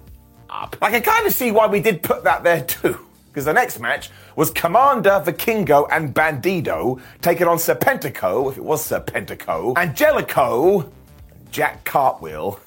Up. 0.49 0.77
I 0.81 0.93
can 0.93 1.03
kind 1.03 1.27
of 1.27 1.33
see 1.33 1.51
why 1.51 1.67
we 1.67 1.81
did 1.81 2.05
put 2.05 2.23
that 2.23 2.45
there 2.45 2.63
too. 2.63 3.05
Because 3.27 3.47
the 3.47 3.53
next 3.53 3.81
match 3.81 4.11
was 4.37 4.51
Komander, 4.53 5.23
Vikingo, 5.25 5.89
and 5.91 6.15
Bandido 6.15 7.01
taking 7.21 7.49
on 7.49 7.59
Serpentico, 7.59 8.51
if 8.51 8.57
it 8.57 8.65
was 8.65 8.89
Serpentico, 8.89 9.77
Angelico, 9.77 10.91
Jack 11.51 11.85
Cartwheel. 11.85 12.61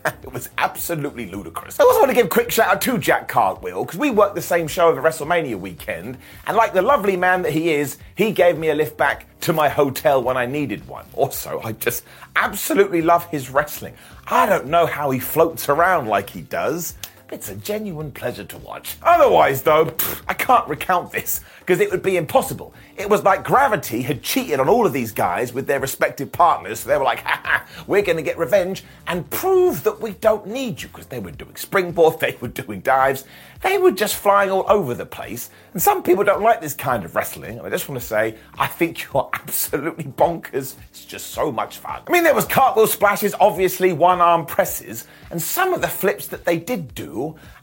it 0.22 0.32
was 0.32 0.48
absolutely 0.58 1.30
ludicrous. 1.30 1.78
I 1.80 1.84
also 1.84 2.00
want 2.00 2.10
to 2.10 2.14
give 2.14 2.26
a 2.26 2.28
quick 2.28 2.50
shout 2.50 2.68
out 2.68 2.80
to 2.82 2.98
Jack 2.98 3.28
Cartwheel 3.28 3.84
because 3.84 3.98
we 3.98 4.10
worked 4.10 4.34
the 4.34 4.42
same 4.42 4.68
show 4.68 4.88
over 4.88 5.02
WrestleMania 5.02 5.58
weekend, 5.58 6.18
and 6.46 6.56
like 6.56 6.72
the 6.72 6.82
lovely 6.82 7.16
man 7.16 7.42
that 7.42 7.52
he 7.52 7.70
is, 7.70 7.98
he 8.14 8.32
gave 8.32 8.58
me 8.58 8.68
a 8.68 8.74
lift 8.74 8.96
back 8.96 9.26
to 9.40 9.52
my 9.52 9.68
hotel 9.68 10.22
when 10.22 10.36
I 10.36 10.46
needed 10.46 10.86
one. 10.86 11.06
Also, 11.14 11.60
I 11.62 11.72
just 11.72 12.04
absolutely 12.36 13.02
love 13.02 13.26
his 13.26 13.50
wrestling. 13.50 13.94
I 14.26 14.46
don't 14.46 14.66
know 14.66 14.86
how 14.86 15.10
he 15.10 15.18
floats 15.18 15.68
around 15.68 16.08
like 16.08 16.30
he 16.30 16.42
does. 16.42 16.94
It's 17.30 17.50
a 17.50 17.56
genuine 17.56 18.10
pleasure 18.10 18.44
to 18.44 18.58
watch. 18.58 18.96
Otherwise, 19.02 19.60
though, 19.60 19.84
pff, 19.84 20.22
I 20.28 20.32
can't 20.32 20.66
recount 20.66 21.12
this 21.12 21.42
because 21.60 21.78
it 21.78 21.90
would 21.90 22.02
be 22.02 22.16
impossible. 22.16 22.72
It 22.96 23.10
was 23.10 23.22
like 23.22 23.44
Gravity 23.44 24.00
had 24.00 24.22
cheated 24.22 24.60
on 24.60 24.68
all 24.68 24.86
of 24.86 24.94
these 24.94 25.12
guys 25.12 25.52
with 25.52 25.66
their 25.66 25.78
respective 25.78 26.32
partners. 26.32 26.80
So 26.80 26.88
they 26.88 26.96
were 26.96 27.04
like, 27.04 27.20
ha 27.20 27.38
ha, 27.44 27.66
we're 27.86 28.00
going 28.00 28.16
to 28.16 28.22
get 28.22 28.38
revenge 28.38 28.82
and 29.06 29.28
prove 29.28 29.84
that 29.84 30.00
we 30.00 30.12
don't 30.12 30.46
need 30.46 30.80
you 30.80 30.88
because 30.88 31.06
they 31.06 31.18
were 31.18 31.30
doing 31.30 31.54
springboard, 31.56 32.18
they 32.20 32.38
were 32.40 32.48
doing 32.48 32.80
dives, 32.80 33.24
they 33.60 33.76
were 33.76 33.90
just 33.90 34.16
flying 34.16 34.50
all 34.50 34.64
over 34.66 34.94
the 34.94 35.04
place. 35.04 35.50
And 35.74 35.82
some 35.82 36.02
people 36.02 36.24
don't 36.24 36.42
like 36.42 36.62
this 36.62 36.74
kind 36.74 37.04
of 37.04 37.14
wrestling. 37.14 37.60
I 37.60 37.68
just 37.68 37.90
want 37.90 38.00
to 38.00 38.06
say, 38.06 38.36
I 38.58 38.68
think 38.68 39.04
you're 39.12 39.28
absolutely 39.34 40.04
bonkers. 40.04 40.76
It's 40.88 41.04
just 41.04 41.32
so 41.32 41.52
much 41.52 41.76
fun. 41.76 42.00
I 42.06 42.10
mean, 42.10 42.24
there 42.24 42.34
was 42.34 42.46
cartwheel 42.46 42.86
splashes, 42.86 43.34
obviously 43.38 43.92
one 43.92 44.22
arm 44.22 44.46
presses, 44.46 45.06
and 45.30 45.42
some 45.42 45.74
of 45.74 45.82
the 45.82 45.88
flips 45.88 46.28
that 46.28 46.46
they 46.46 46.56
did 46.56 46.94
do 46.94 47.17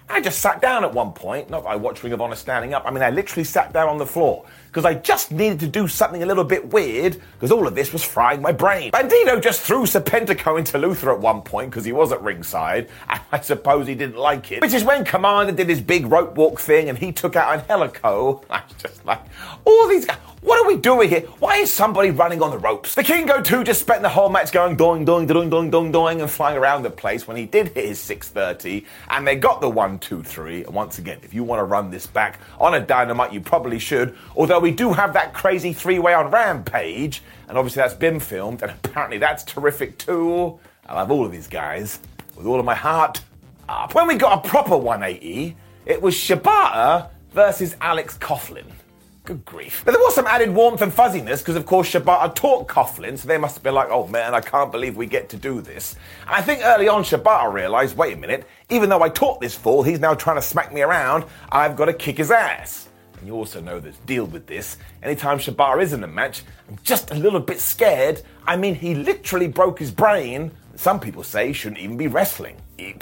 I 0.09 0.21
just 0.21 0.39
sat 0.39 0.61
down 0.61 0.83
at 0.83 0.93
one 0.93 1.13
point. 1.13 1.49
Not 1.49 1.63
that 1.63 1.69
I 1.69 1.75
watched 1.75 2.03
Ring 2.03 2.13
of 2.13 2.21
Honor 2.21 2.35
standing 2.35 2.73
up. 2.73 2.83
I 2.85 2.91
mean, 2.91 3.03
I 3.03 3.09
literally 3.09 3.43
sat 3.43 3.73
down 3.73 3.89
on 3.89 3.97
the 3.97 4.05
floor 4.05 4.45
because 4.75 4.83
I 4.83 4.93
just 4.93 5.31
needed 5.31 5.61
to 5.61 5.67
do 5.67 5.87
something 5.87 6.21
a 6.21 6.25
little 6.25 6.43
bit 6.43 6.73
weird 6.73 7.15
because 7.31 7.49
all 7.49 7.65
of 7.65 7.75
this 7.75 7.93
was 7.93 8.03
frying 8.03 8.41
my 8.41 8.51
brain. 8.51 8.91
Bandido 8.91 9.41
just 9.41 9.61
threw 9.61 9.83
Serpentico 9.83 10.59
into 10.59 10.77
Luther 10.77 11.13
at 11.13 11.19
one 11.21 11.43
point 11.43 11.69
because 11.71 11.85
he 11.85 11.93
was 11.93 12.11
at 12.11 12.21
ringside, 12.21 12.89
and 13.07 13.21
I 13.31 13.39
suppose 13.39 13.87
he 13.87 13.95
didn't 13.95 14.17
like 14.17 14.51
it. 14.51 14.59
Which 14.59 14.73
is 14.73 14.83
when 14.83 15.05
Komander 15.05 15.55
did 15.55 15.69
his 15.69 15.79
big 15.79 16.07
rope 16.07 16.35
walk 16.35 16.59
thing 16.59 16.89
and 16.89 16.97
he 16.97 17.13
took 17.13 17.37
out 17.37 17.57
Angelico. 17.57 18.43
I 18.49 18.63
was 18.67 18.73
just 18.77 19.05
like, 19.05 19.21
all 19.63 19.87
these 19.87 20.05
guys. 20.05 20.17
What 20.45 20.63
are 20.63 20.67
we 20.67 20.77
doing 20.77 21.09
here? 21.09 21.21
Why 21.39 21.57
is 21.57 21.73
somebody 21.73 22.11
running 22.11 22.43
on 22.43 22.51
the 22.51 22.59
ropes? 22.59 22.93
Vikingo 22.93 23.43
2 23.43 23.63
just 23.63 23.79
spent 23.79 24.03
the 24.03 24.09
whole 24.09 24.29
match 24.29 24.51
going 24.51 24.75
doing, 24.75 25.03
doing, 25.03 25.25
doing, 25.25 25.49
doing, 25.49 25.71
doing, 25.71 25.91
doing, 25.91 26.21
and 26.21 26.29
flying 26.29 26.55
around 26.55 26.83
the 26.83 26.91
place 26.91 27.27
when 27.27 27.35
he 27.35 27.47
did 27.47 27.69
hit 27.69 27.85
his 27.85 27.99
630, 27.99 28.85
and 29.09 29.25
they 29.25 29.37
got 29.37 29.59
the 29.59 29.67
1, 29.67 29.97
2, 29.97 30.21
3. 30.21 30.65
And 30.65 30.75
once 30.75 30.99
again, 30.99 31.17
if 31.23 31.33
you 31.33 31.43
want 31.43 31.61
to 31.61 31.63
run 31.63 31.89
this 31.89 32.05
back 32.05 32.39
on 32.59 32.75
a 32.75 32.79
dynamite, 32.79 33.33
you 33.33 33.41
probably 33.41 33.79
should. 33.79 34.15
Although 34.35 34.63
we 34.65 34.71
do 34.71 34.93
have 34.93 35.13
that 35.13 35.31
crazy 35.31 35.73
three 35.73 35.99
way 35.99 36.15
on 36.15 36.31
Rampage, 36.31 37.21
and 37.47 37.55
obviously 37.55 37.81
that's 37.83 37.93
been 37.93 38.19
filmed, 38.19 38.63
and 38.63 38.71
apparently 38.71 39.19
that's 39.19 39.43
terrific 39.43 39.95
too. 39.99 40.59
I 40.87 40.95
love 40.95 41.11
all 41.11 41.23
of 41.23 41.31
these 41.31 41.45
guys 41.45 41.99
with 42.35 42.47
all 42.47 42.59
of 42.59 42.65
my 42.65 42.73
heart. 42.73 43.21
Up. 43.69 43.93
When 43.93 44.07
we 44.07 44.15
got 44.15 44.43
a 44.43 44.49
proper 44.49 44.75
180, 44.75 45.55
it 45.85 46.01
was 46.01 46.15
Shibata 46.15 47.09
versus 47.31 47.75
Alex 47.79 48.17
Coughlin. 48.17 48.65
Good 49.23 49.45
grief. 49.45 49.83
But 49.85 49.91
there 49.91 50.01
was 50.01 50.15
some 50.15 50.25
added 50.25 50.49
warmth 50.49 50.81
and 50.81 50.91
fuzziness 50.91 51.41
because, 51.41 51.57
of 51.57 51.67
course, 51.67 51.91
Shibata 51.91 52.33
taught 52.33 52.67
Coughlin, 52.67 53.19
so 53.19 53.27
they 53.27 53.37
must 53.37 53.53
have 53.57 53.63
been 53.63 53.75
like, 53.75 53.89
oh 53.91 54.07
man, 54.07 54.33
I 54.33 54.41
can't 54.41 54.71
believe 54.71 54.97
we 54.97 55.05
get 55.05 55.29
to 55.29 55.37
do 55.37 55.61
this. 55.61 55.95
And 56.25 56.31
I 56.31 56.41
think 56.41 56.61
early 56.63 56.87
on, 56.87 57.03
Shibata 57.03 57.53
realised, 57.53 57.95
wait 57.95 58.13
a 58.13 58.17
minute, 58.17 58.47
even 58.71 58.89
though 58.89 59.03
I 59.03 59.09
taught 59.09 59.41
this 59.41 59.53
fool, 59.53 59.83
he's 59.83 59.99
now 59.99 60.15
trying 60.15 60.37
to 60.37 60.41
smack 60.41 60.73
me 60.73 60.81
around, 60.81 61.25
I've 61.51 61.75
got 61.75 61.85
to 61.85 61.93
kick 61.93 62.17
his 62.17 62.31
ass. 62.31 62.89
You 63.25 63.35
also 63.35 63.59
know 63.59 63.79
there's 63.79 63.97
deal 63.99 64.25
with 64.25 64.47
this. 64.47 64.77
Anytime 65.01 65.39
Shibata 65.39 65.81
is 65.81 65.93
in 65.93 66.03
a 66.03 66.07
match, 66.07 66.43
I'm 66.69 66.77
just 66.83 67.11
a 67.11 67.15
little 67.15 67.39
bit 67.39 67.59
scared. 67.59 68.21
I 68.45 68.55
mean, 68.55 68.75
he 68.75 68.95
literally 68.95 69.47
broke 69.47 69.79
his 69.79 69.91
brain. 69.91 70.51
Some 70.75 70.99
people 70.99 71.23
say 71.23 71.47
he 71.47 71.53
shouldn't 71.53 71.79
even 71.79 71.97
be 71.97 72.07
wrestling. 72.07 72.57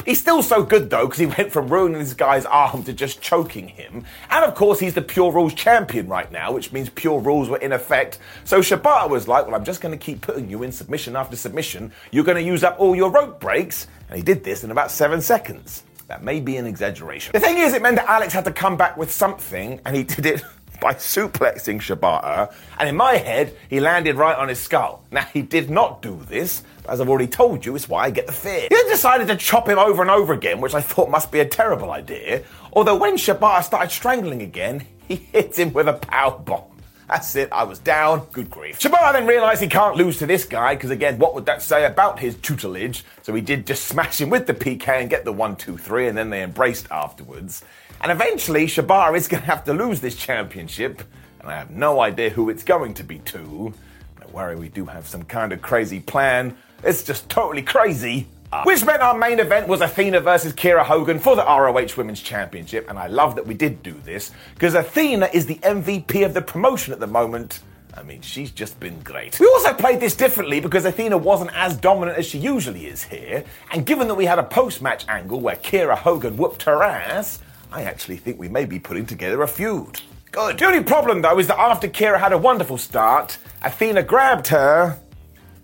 He's 0.06 0.22
still 0.22 0.44
so 0.44 0.64
good 0.64 0.90
though, 0.90 1.08
because 1.08 1.20
he 1.20 1.26
went 1.26 1.52
from 1.52 1.68
ruining 1.68 1.98
this 1.98 2.14
guy's 2.14 2.46
arm 2.46 2.84
to 2.84 2.94
just 2.94 3.22
choking 3.22 3.68
him. 3.68 4.06
And 4.30 4.46
of 4.46 4.54
course, 4.54 4.80
he's 4.80 4.94
the 4.94 5.02
Pure 5.02 5.32
Rules 5.32 5.56
champion 5.56 6.08
right 6.08 6.32
now, 6.32 6.52
which 6.52 6.72
means 6.72 6.90
Pure 6.90 7.22
Rules 7.22 7.50
were 7.50 7.58
in 7.58 7.72
effect. 7.72 8.20
So 8.44 8.60
Shibata 8.60 9.10
was 9.10 9.28
like, 9.28 9.48
Well, 9.48 9.56
I'm 9.56 9.66
just 9.66 9.82
going 9.82 9.98
to 9.98 10.04
keep 10.04 10.22
putting 10.22 10.50
you 10.50 10.62
in 10.64 10.72
submission 10.72 11.16
after 11.16 11.36
submission. 11.36 11.92
You're 12.12 12.24
going 12.24 12.38
to 12.38 12.44
use 12.44 12.64
up 12.64 12.80
all 12.80 12.96
your 12.96 13.10
rope 13.10 13.40
breaks. 13.40 13.88
And 14.10 14.18
he 14.18 14.24
did 14.24 14.44
this 14.44 14.64
in 14.64 14.70
about 14.70 14.92
seven 14.92 15.22
seconds. 15.22 15.84
That 16.08 16.24
may 16.24 16.40
be 16.40 16.58
an 16.58 16.66
exaggeration. 16.66 17.32
The 17.34 17.40
thing 17.40 17.58
is, 17.58 17.74
it 17.74 17.82
meant 17.82 17.96
that 17.96 18.08
Alex 18.08 18.34
had 18.34 18.46
to 18.46 18.52
come 18.52 18.78
back 18.78 18.98
with 18.98 19.12
something, 19.12 19.80
and 19.86 19.96
he 19.96 20.04
did 20.04 20.26
it 20.26 20.44
by 20.82 20.94
suplexing 20.94 21.80
Shibata, 21.80 22.54
and 22.78 22.90
in 22.90 22.96
my 22.96 23.14
head, 23.14 23.56
he 23.70 23.80
landed 23.80 24.16
right 24.16 24.36
on 24.36 24.50
his 24.50 24.60
skull. 24.60 25.04
Now, 25.12 25.22
he 25.22 25.42
did 25.42 25.70
not 25.70 26.02
do 26.02 26.20
this, 26.28 26.64
as 26.90 27.00
I've 27.00 27.08
already 27.08 27.28
told 27.28 27.66
you, 27.66 27.76
it's 27.76 27.88
why 27.88 28.04
I 28.04 28.10
get 28.10 28.28
the 28.28 28.34
fear. 28.34 28.64
He 28.64 28.76
then 28.76 28.90
decided 28.90 29.28
to 29.28 29.38
chop 29.38 29.70
him 29.70 29.80
over 29.80 30.02
and 30.02 30.12
over 30.12 30.34
again, 30.34 30.60
which 30.60 30.74
I 30.74 30.82
thought 30.82 31.10
must 31.10 31.32
be 31.32 31.40
a 31.40 31.46
terrible 31.46 31.92
idea, 31.92 32.44
although 32.74 32.98
when 32.98 33.16
Shibata 33.16 33.64
started 33.64 33.92
strangling 33.92 34.42
again, 34.42 34.86
he 35.08 35.16
hit 35.16 35.58
him 35.58 35.72
with 35.74 35.88
a 35.88 35.94
power 35.94 36.38
bomb. 36.38 36.73
That's 37.08 37.36
it, 37.36 37.50
I 37.52 37.64
was 37.64 37.80
down. 37.80 38.26
Good 38.32 38.50
grief. 38.50 38.80
Shibata 38.80 39.14
then 39.14 39.28
realised 39.28 39.62
he 39.62 39.68
can't 39.68 39.96
lose 39.96 40.18
to 40.20 40.26
this 40.26 40.46
guy, 40.46 40.76
because 40.76 40.90
again, 40.90 41.20
what 41.20 41.36
would 41.36 41.46
that 41.46 41.62
say 41.62 41.86
about 41.86 42.20
his 42.20 42.36
tutelage? 42.36 43.04
So 43.22 43.34
he 43.34 43.42
did 43.42 43.68
just 43.68 43.86
smash 43.86 44.22
him 44.22 44.30
with 44.30 44.48
the 44.48 44.54
PK 44.54 44.88
and 44.88 45.10
get 45.10 45.26
the 45.26 45.32
1 45.34 45.56
2 45.58 45.78
3, 45.78 46.08
and 46.08 46.18
then 46.18 46.30
they 46.30 46.44
embraced 46.44 46.90
afterwards. 46.92 47.64
And 48.02 48.12
eventually, 48.12 48.66
Shibata 48.66 49.16
is 49.16 49.28
going 49.28 49.42
to 49.42 49.48
have 49.48 49.64
to 49.66 49.74
lose 49.74 50.02
this 50.02 50.16
championship, 50.16 51.04
and 51.40 51.50
I 51.50 51.58
have 51.58 51.72
no 51.72 52.02
idea 52.02 52.30
who 52.30 52.50
it's 52.50 52.64
going 52.64 52.94
to 52.96 53.04
be 53.04 53.20
to. 53.20 53.74
Don't 54.20 54.34
worry, 54.34 54.56
we 54.56 54.70
do 54.70 54.86
have 54.86 55.08
some 55.08 55.24
kind 55.24 55.54
of 55.54 55.62
crazy 55.62 56.00
plan. 56.00 56.56
It's 56.84 57.04
just 57.04 57.30
totally 57.30 57.62
crazy. 57.62 58.28
Uh, 58.54 58.64
which 58.66 58.86
meant 58.86 59.02
our 59.02 59.18
main 59.18 59.40
event 59.40 59.68
was 59.68 59.82
Athena 59.82 60.20
versus 60.20 60.54
Kiera 60.54 60.84
Hogan 60.84 61.18
for 61.18 61.36
the 61.36 61.42
ROH 61.42 61.98
Women's 61.98 62.22
Championship, 62.22 62.88
and 62.88 63.00
I 63.00 63.08
love 63.08 63.36
that 63.36 63.48
we 63.48 63.56
did 63.56 63.82
do 63.82 63.94
this 64.06 64.30
because 64.54 64.76
Athena 64.76 65.28
is 65.34 65.48
the 65.48 65.56
MVP 65.56 66.24
of 66.24 66.36
the 66.36 66.42
promotion 66.44 66.94
at 66.94 67.00
the 67.00 67.08
moment. 67.08 67.62
I 67.96 68.04
mean, 68.04 68.22
she's 68.22 68.52
just 68.52 68.80
been 68.80 69.00
great. 69.00 69.40
We 69.40 69.48
also 69.48 69.74
played 69.74 70.00
this 70.00 70.16
differently 70.16 70.60
because 70.60 70.86
Athena 70.86 71.18
wasn't 71.18 71.50
as 71.56 71.76
dominant 71.76 72.20
as 72.20 72.28
she 72.28 72.38
usually 72.38 72.86
is 72.86 73.02
here, 73.02 73.44
and 73.72 73.88
given 73.88 74.08
that 74.08 74.14
we 74.14 74.26
had 74.26 74.38
a 74.38 74.44
post 74.44 74.84
match 74.84 75.04
angle 75.08 75.40
where 75.40 75.56
Kiera 75.56 75.98
Hogan 75.98 76.38
whooped 76.38 76.62
her 76.62 76.84
ass, 76.84 77.40
I 77.72 77.82
actually 77.86 78.18
think 78.18 78.38
we 78.38 78.50
may 78.50 78.66
be 78.66 78.78
putting 78.78 79.08
together 79.08 79.42
a 79.42 79.48
feud. 79.48 80.00
Good. 80.32 80.60
The 80.60 80.66
only 80.66 80.84
problem, 80.84 81.24
though, 81.24 81.40
is 81.40 81.48
that 81.48 81.58
after 81.58 81.88
Kiera 81.88 82.20
had 82.20 82.34
a 82.34 82.38
wonderful 82.38 82.78
start, 82.78 83.40
Athena 83.64 84.04
grabbed 84.04 84.50
her 84.50 85.00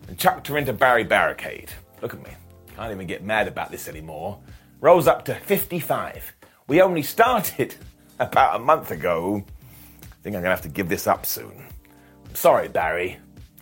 and 0.08 0.17
chucked 0.17 0.48
her 0.48 0.58
into 0.58 0.74
Barry 0.74 1.03
Barricade. 1.03 1.69
Look 2.01 2.15
at 2.15 2.24
me. 2.24 2.31
Can't 2.79 2.93
even 2.93 3.07
get 3.07 3.25
mad 3.25 3.50
about 3.50 3.71
this 3.71 3.89
anymore. 3.89 4.39
Rolls 4.79 5.05
up 5.05 5.25
to 5.25 5.36
55. 5.36 6.33
We 6.69 6.81
only 6.81 7.03
started 7.03 7.75
about 8.19 8.55
a 8.55 8.59
month 8.59 8.91
ago. 8.91 9.43
I 10.01 10.15
think 10.24 10.33
I'm 10.33 10.41
going 10.41 10.43
to 10.43 10.50
have 10.51 10.62
to 10.62 10.69
give 10.69 10.88
this 10.88 11.05
up 11.05 11.25
soon. 11.25 11.65
I'm 12.25 12.36
sorry, 12.36 12.69
Barry. 12.69 13.17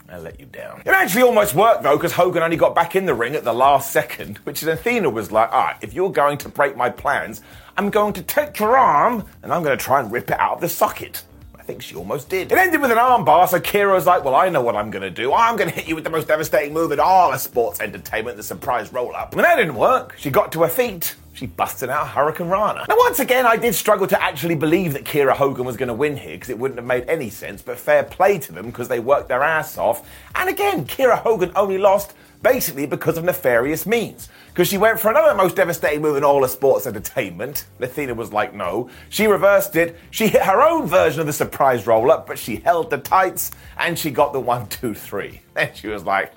I 0.08 0.20
let 0.20 0.40
you 0.40 0.46
down. 0.46 0.84
It 0.86 0.90
actually 0.90 1.24
almost 1.24 1.56
worked 1.56 1.82
though, 1.82 1.98
because 1.98 2.12
Hogan 2.12 2.44
only 2.44 2.58
got 2.58 2.76
back 2.76 2.96
in 2.96 3.08
the 3.08 3.16
ring 3.16 3.34
at 3.34 3.44
the 3.44 3.54
last 3.54 3.92
second, 3.92 4.38
which 4.44 4.62
is 4.62 4.70
Athena 4.70 5.10
was 5.10 5.32
like, 5.32 5.52
all 5.52 5.64
right, 5.64 5.78
if 5.82 5.96
you're 5.96 6.12
going 6.12 6.38
to 6.38 6.50
break 6.50 6.78
my 6.78 6.92
plans, 6.92 7.42
I'm 7.76 7.90
going 7.90 8.14
to 8.14 8.22
take 8.22 8.60
your 8.60 8.78
arm 8.78 9.26
and 9.42 9.52
I'm 9.52 9.64
going 9.64 9.76
to 9.76 9.84
try 9.84 10.00
and 10.00 10.12
rip 10.12 10.30
it 10.30 10.40
out 10.40 10.54
of 10.54 10.62
the 10.62 10.70
socket. 10.70 11.24
Think 11.68 11.82
she 11.82 11.96
almost 11.96 12.30
did. 12.30 12.50
It 12.50 12.58
ended 12.58 12.80
with 12.80 12.92
an 12.92 12.98
armbar, 12.98 13.46
so 13.50 13.60
Kiera 13.60 13.94
was 13.94 14.06
like, 14.06 14.24
well, 14.24 14.36
I 14.36 14.48
know 14.48 14.62
what 14.62 14.78
I'm 14.78 14.90
to 14.90 15.10
do. 15.10 15.34
I'm 15.34 15.58
to 15.58 15.70
hit 15.70 15.86
you 15.86 15.96
with 15.96 16.06
the 16.06 16.10
most 16.10 16.30
devastating 16.30 16.74
move 16.74 16.94
in 16.94 17.00
all 17.02 17.34
of 17.34 17.42
sports 17.42 17.82
entertainment, 17.82 18.38
the 18.38 18.44
surprise 18.44 18.94
roll 18.94 19.14
up. 19.14 19.34
And 19.34 19.44
that 19.44 19.58
didn't 19.58 19.76
work, 19.76 20.16
she 20.18 20.30
got 20.30 20.54
to 20.54 20.62
her 20.62 20.70
feet 20.70 21.16
she 21.34 21.46
busted 21.46 21.90
out 21.90 22.08
hurricanrana. 22.08 22.88
Now, 22.88 22.96
once 22.98 23.20
again, 23.20 23.46
I 23.46 23.58
did 23.58 23.76
struggle 23.76 24.08
to 24.08 24.20
actually 24.20 24.56
believe 24.56 24.94
that 24.94 25.04
Kiera 25.04 25.34
Hogan 25.34 25.66
was 25.66 25.78
going 25.78 25.88
to 25.88 25.94
win 25.94 26.18
here 26.18 26.32
because 26.32 26.50
it 26.50 26.58
wouldn't 26.58 26.80
have 26.80 26.88
made 26.88 27.08
any 27.08 27.30
sense, 27.30 27.62
but 27.62 27.78
fair 27.78 28.04
play 28.04 28.40
to 28.40 28.52
them 28.52 28.66
because 28.66 28.88
they 28.88 29.00
worked 29.00 29.28
their 29.28 29.44
ass 29.44 29.78
off. 29.78 30.10
And 30.34 30.50
again, 30.50 30.86
Kiera 30.86 31.20
Hogan 31.20 31.52
only 31.56 31.78
lost 31.78 32.16
basically 32.42 32.86
because 32.86 33.18
of 33.18 33.24
nefarious 33.24 33.86
means. 33.86 34.30
Because 34.48 34.68
she 34.68 34.78
went 34.78 35.00
for 35.00 35.12
another 35.12 35.36
most 35.36 35.56
devastating 35.56 36.02
move 36.02 36.18
in 36.18 36.24
all 36.24 36.44
of 36.44 36.50
sports 36.50 36.88
entertainment. 36.88 37.66
Athena 37.80 38.14
was 38.16 38.34
like, 38.34 38.56
no. 38.56 38.90
She 39.10 39.28
reversed 39.28 39.76
it. 39.76 39.98
She 40.10 40.28
hit 40.28 40.42
her 40.42 40.62
own 40.62 40.88
version 40.88 41.22
of 41.22 41.28
the 41.28 41.34
surprise 41.34 41.86
roll 41.86 42.12
up, 42.12 42.26
but 42.26 42.40
she 42.40 42.58
held 42.58 42.90
the 42.90 42.98
tights 42.98 43.52
and 43.78 43.98
she 43.98 44.10
got 44.10 44.34
the 44.34 44.40
one, 44.40 44.68
two, 44.68 44.94
three. 44.94 45.42
Then 45.58 45.72
she 45.74 45.88
was 45.88 46.04
like, 46.04 46.36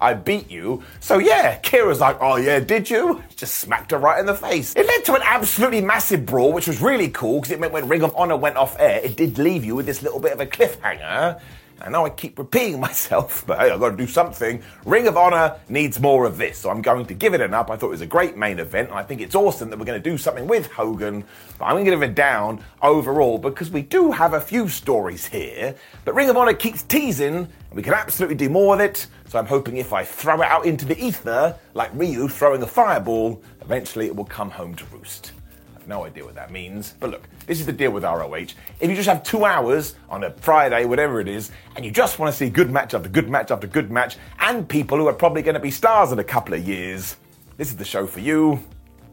I 0.00 0.12
beat 0.14 0.50
you. 0.50 0.82
So 1.00 1.18
yeah, 1.18 1.58
Kiera's 1.60 2.00
like, 2.00 2.18
oh 2.20 2.36
yeah, 2.36 2.60
did 2.60 2.90
you? 2.90 3.22
Just 3.36 3.56
smacked 3.56 3.90
her 3.92 3.98
right 3.98 4.20
in 4.20 4.26
the 4.26 4.34
face. 4.34 4.74
It 4.76 4.86
led 4.86 5.04
to 5.06 5.14
an 5.14 5.22
absolutely 5.24 5.80
massive 5.80 6.26
brawl, 6.26 6.52
which 6.52 6.66
was 6.66 6.80
really 6.82 7.08
cool 7.08 7.40
because 7.40 7.52
it 7.52 7.60
meant 7.60 7.72
when 7.72 7.88
Ring 7.88 8.02
of 8.02 8.14
Honor 8.14 8.36
went 8.36 8.56
off 8.56 8.78
air, 8.78 9.00
it 9.02 9.16
did 9.16 9.38
leave 9.38 9.64
you 9.64 9.74
with 9.74 9.86
this 9.86 10.02
little 10.02 10.20
bit 10.20 10.32
of 10.32 10.40
a 10.40 10.46
cliffhanger. 10.46 11.40
I 11.84 11.90
know 11.90 12.06
I 12.06 12.10
keep 12.10 12.38
repeating 12.38 12.80
myself, 12.88 13.44
but 13.46 13.58
hey, 13.58 13.70
I've 13.70 13.78
got 13.78 13.90
to 13.90 13.96
do 13.96 14.06
something. 14.06 14.62
Ring 14.86 15.06
of 15.06 15.18
Honor 15.18 15.56
needs 15.68 16.00
more 16.00 16.24
of 16.24 16.38
this, 16.38 16.56
so 16.56 16.70
I'm 16.70 16.80
going 16.80 17.04
to 17.04 17.14
give 17.14 17.34
it 17.34 17.42
an 17.42 17.52
up. 17.52 17.70
I 17.70 17.76
thought 17.76 17.88
it 17.88 17.90
was 17.90 18.00
a 18.00 18.06
great 18.06 18.38
main 18.38 18.58
event, 18.58 18.88
and 18.88 18.98
I 18.98 19.02
think 19.02 19.20
it's 19.20 19.34
awesome 19.34 19.68
that 19.68 19.78
we're 19.78 19.84
going 19.84 20.02
to 20.02 20.10
do 20.10 20.16
something 20.16 20.46
with 20.46 20.70
Hogan, 20.72 21.24
but 21.58 21.66
I'm 21.66 21.72
going 21.72 21.84
to 21.84 21.90
give 21.90 22.02
it 22.02 22.14
down 22.14 22.64
overall 22.80 23.36
because 23.36 23.70
we 23.70 23.82
do 23.82 24.10
have 24.10 24.32
a 24.32 24.40
few 24.40 24.66
stories 24.66 25.26
here, 25.26 25.74
but 26.06 26.14
Ring 26.14 26.30
of 26.30 26.38
Honor 26.38 26.54
keeps 26.54 26.82
teasing, 26.82 27.34
and 27.36 27.48
we 27.72 27.82
can 27.82 27.92
absolutely 27.92 28.36
do 28.36 28.48
more 28.48 28.76
with 28.76 28.80
it, 28.80 29.06
so 29.28 29.38
I'm 29.38 29.46
hoping 29.46 29.76
if 29.76 29.92
I 29.92 30.04
throw 30.04 30.40
it 30.40 30.46
out 30.46 30.64
into 30.64 30.86
the 30.86 30.98
ether, 30.98 31.54
like 31.74 31.90
Ryu 31.92 32.28
throwing 32.28 32.62
a 32.62 32.66
fireball, 32.66 33.42
eventually 33.60 34.06
it 34.06 34.16
will 34.16 34.24
come 34.24 34.50
home 34.50 34.74
to 34.76 34.84
roost 34.86 35.32
I 35.74 35.80
have 35.80 35.88
no 35.88 36.04
idea 36.04 36.24
what 36.24 36.34
that 36.36 36.50
means. 36.50 36.94
But 36.98 37.10
look, 37.10 37.28
this 37.46 37.60
is 37.60 37.66
the 37.66 37.72
deal 37.72 37.90
with 37.90 38.04
ROH. 38.04 38.34
If 38.80 38.90
you 38.90 38.94
just 38.94 39.08
have 39.08 39.22
two 39.22 39.44
hours 39.44 39.94
on 40.08 40.24
a 40.24 40.30
Friday, 40.30 40.84
whatever 40.84 41.20
it 41.20 41.28
is, 41.28 41.50
and 41.76 41.84
you 41.84 41.90
just 41.90 42.18
want 42.18 42.32
to 42.32 42.36
see 42.36 42.48
good 42.50 42.70
match 42.70 42.94
after 42.94 43.08
good 43.08 43.28
match 43.28 43.50
after 43.50 43.66
good 43.66 43.90
match, 43.90 44.16
and 44.40 44.68
people 44.68 44.98
who 44.98 45.06
are 45.06 45.14
probably 45.14 45.42
going 45.42 45.54
to 45.54 45.60
be 45.60 45.70
stars 45.70 46.12
in 46.12 46.18
a 46.18 46.24
couple 46.24 46.54
of 46.54 46.66
years, 46.66 47.16
this 47.56 47.68
is 47.68 47.76
the 47.76 47.84
show 47.84 48.06
for 48.06 48.20
you. 48.20 48.60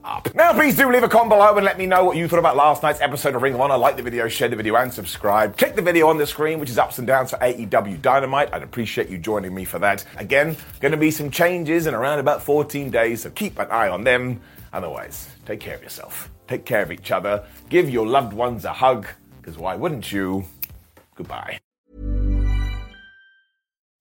Up. 0.04 0.34
Now, 0.34 0.52
please 0.52 0.76
do 0.76 0.91
leave 0.91 1.04
a 1.04 1.08
comment 1.08 1.30
below 1.30 1.56
and 1.56 1.63
let 1.63 1.78
me 1.78 1.86
know 1.86 2.04
what 2.04 2.17
you 2.17 2.28
thought 2.28 2.39
about 2.39 2.56
last 2.56 2.82
night's 2.82 3.00
episode 3.02 3.36
of 3.36 3.44
Ring 3.44 3.54
of 3.54 3.62
Honor. 3.62 3.78
Like 3.78 3.98
the 3.98 4.02
video, 4.02 4.28
share 4.28 4.50
the 4.50 4.56
video, 4.56 4.76
and 4.76 4.91
subscribe. 4.91 5.56
Click 5.58 5.76
the 5.76 5.82
video 5.84 6.08
on 6.08 6.17
the 6.17 6.26
screen, 6.26 6.60
which 6.60 6.72
is 6.72 6.80
ups 6.80 6.98
and 6.98 7.06
downs 7.06 7.30
for 7.30 7.38
AEW 7.38 8.02
Dynamite. 8.02 8.52
I'd 8.52 8.63
appreciate 8.63 9.10
you 9.10 9.20
joining 9.20 9.54
me 9.54 9.63
for 9.63 9.78
that. 9.78 10.04
Again, 10.17 10.58
going 10.80 10.91
to 10.91 10.98
be 10.98 11.12
some 11.12 11.30
changes 11.30 11.86
in 11.86 11.94
around 11.94 12.17
about 12.17 12.41
14 12.41 12.89
days, 12.89 13.22
so 13.22 13.30
keep 13.30 13.60
an 13.60 13.67
eye 13.70 13.89
on 13.89 14.04
them. 14.04 14.41
Otherwise, 14.73 15.29
take 15.45 15.60
care 15.60 15.75
of 15.75 15.84
yourself 15.84 16.29
take 16.51 16.65
care 16.65 16.81
of 16.81 16.91
each 16.91 17.12
other, 17.12 17.43
give 17.69 17.89
your 17.89 18.05
loved 18.05 18.34
ones 18.34 18.65
a 18.65 18.73
hug, 18.73 19.07
because 19.38 19.57
why 19.57 19.75
wouldn't 19.75 20.12
you? 20.12 20.45
Goodbye. 21.15 21.60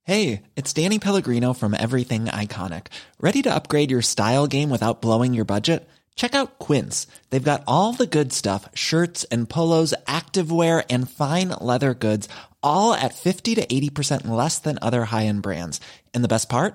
Hey, 0.05 0.43
it's 0.57 0.73
Danny 0.73 0.99
Pellegrino 0.99 1.53
from 1.53 1.75
Everything 1.75 2.25
Iconic. 2.25 2.89
Ready 3.21 3.43
to 3.43 3.55
upgrade 3.55 3.91
your 3.93 4.03
style 4.03 4.49
game 4.49 4.71
without 4.71 5.01
blowing 5.01 5.35
your 5.35 5.45
budget? 5.45 5.89
Check 6.17 6.35
out 6.35 6.59
Quince. 6.59 7.07
They've 7.31 7.51
got 7.53 7.63
all 7.69 7.93
the 7.93 8.09
good 8.09 8.33
stuff 8.33 8.69
shirts 8.75 9.23
and 9.25 9.49
polos, 9.49 9.95
activewear, 10.09 10.85
and 10.91 11.09
fine 11.09 11.51
leather 11.61 11.95
goods, 11.95 12.29
all 12.63 12.93
at 12.93 13.15
50 13.15 13.55
to 13.55 13.67
80% 13.67 14.27
less 14.27 14.59
than 14.59 14.79
other 14.83 15.05
high 15.05 15.27
end 15.27 15.43
brands. 15.43 15.81
And 16.13 16.25
the 16.25 16.35
best 16.35 16.49
part? 16.49 16.75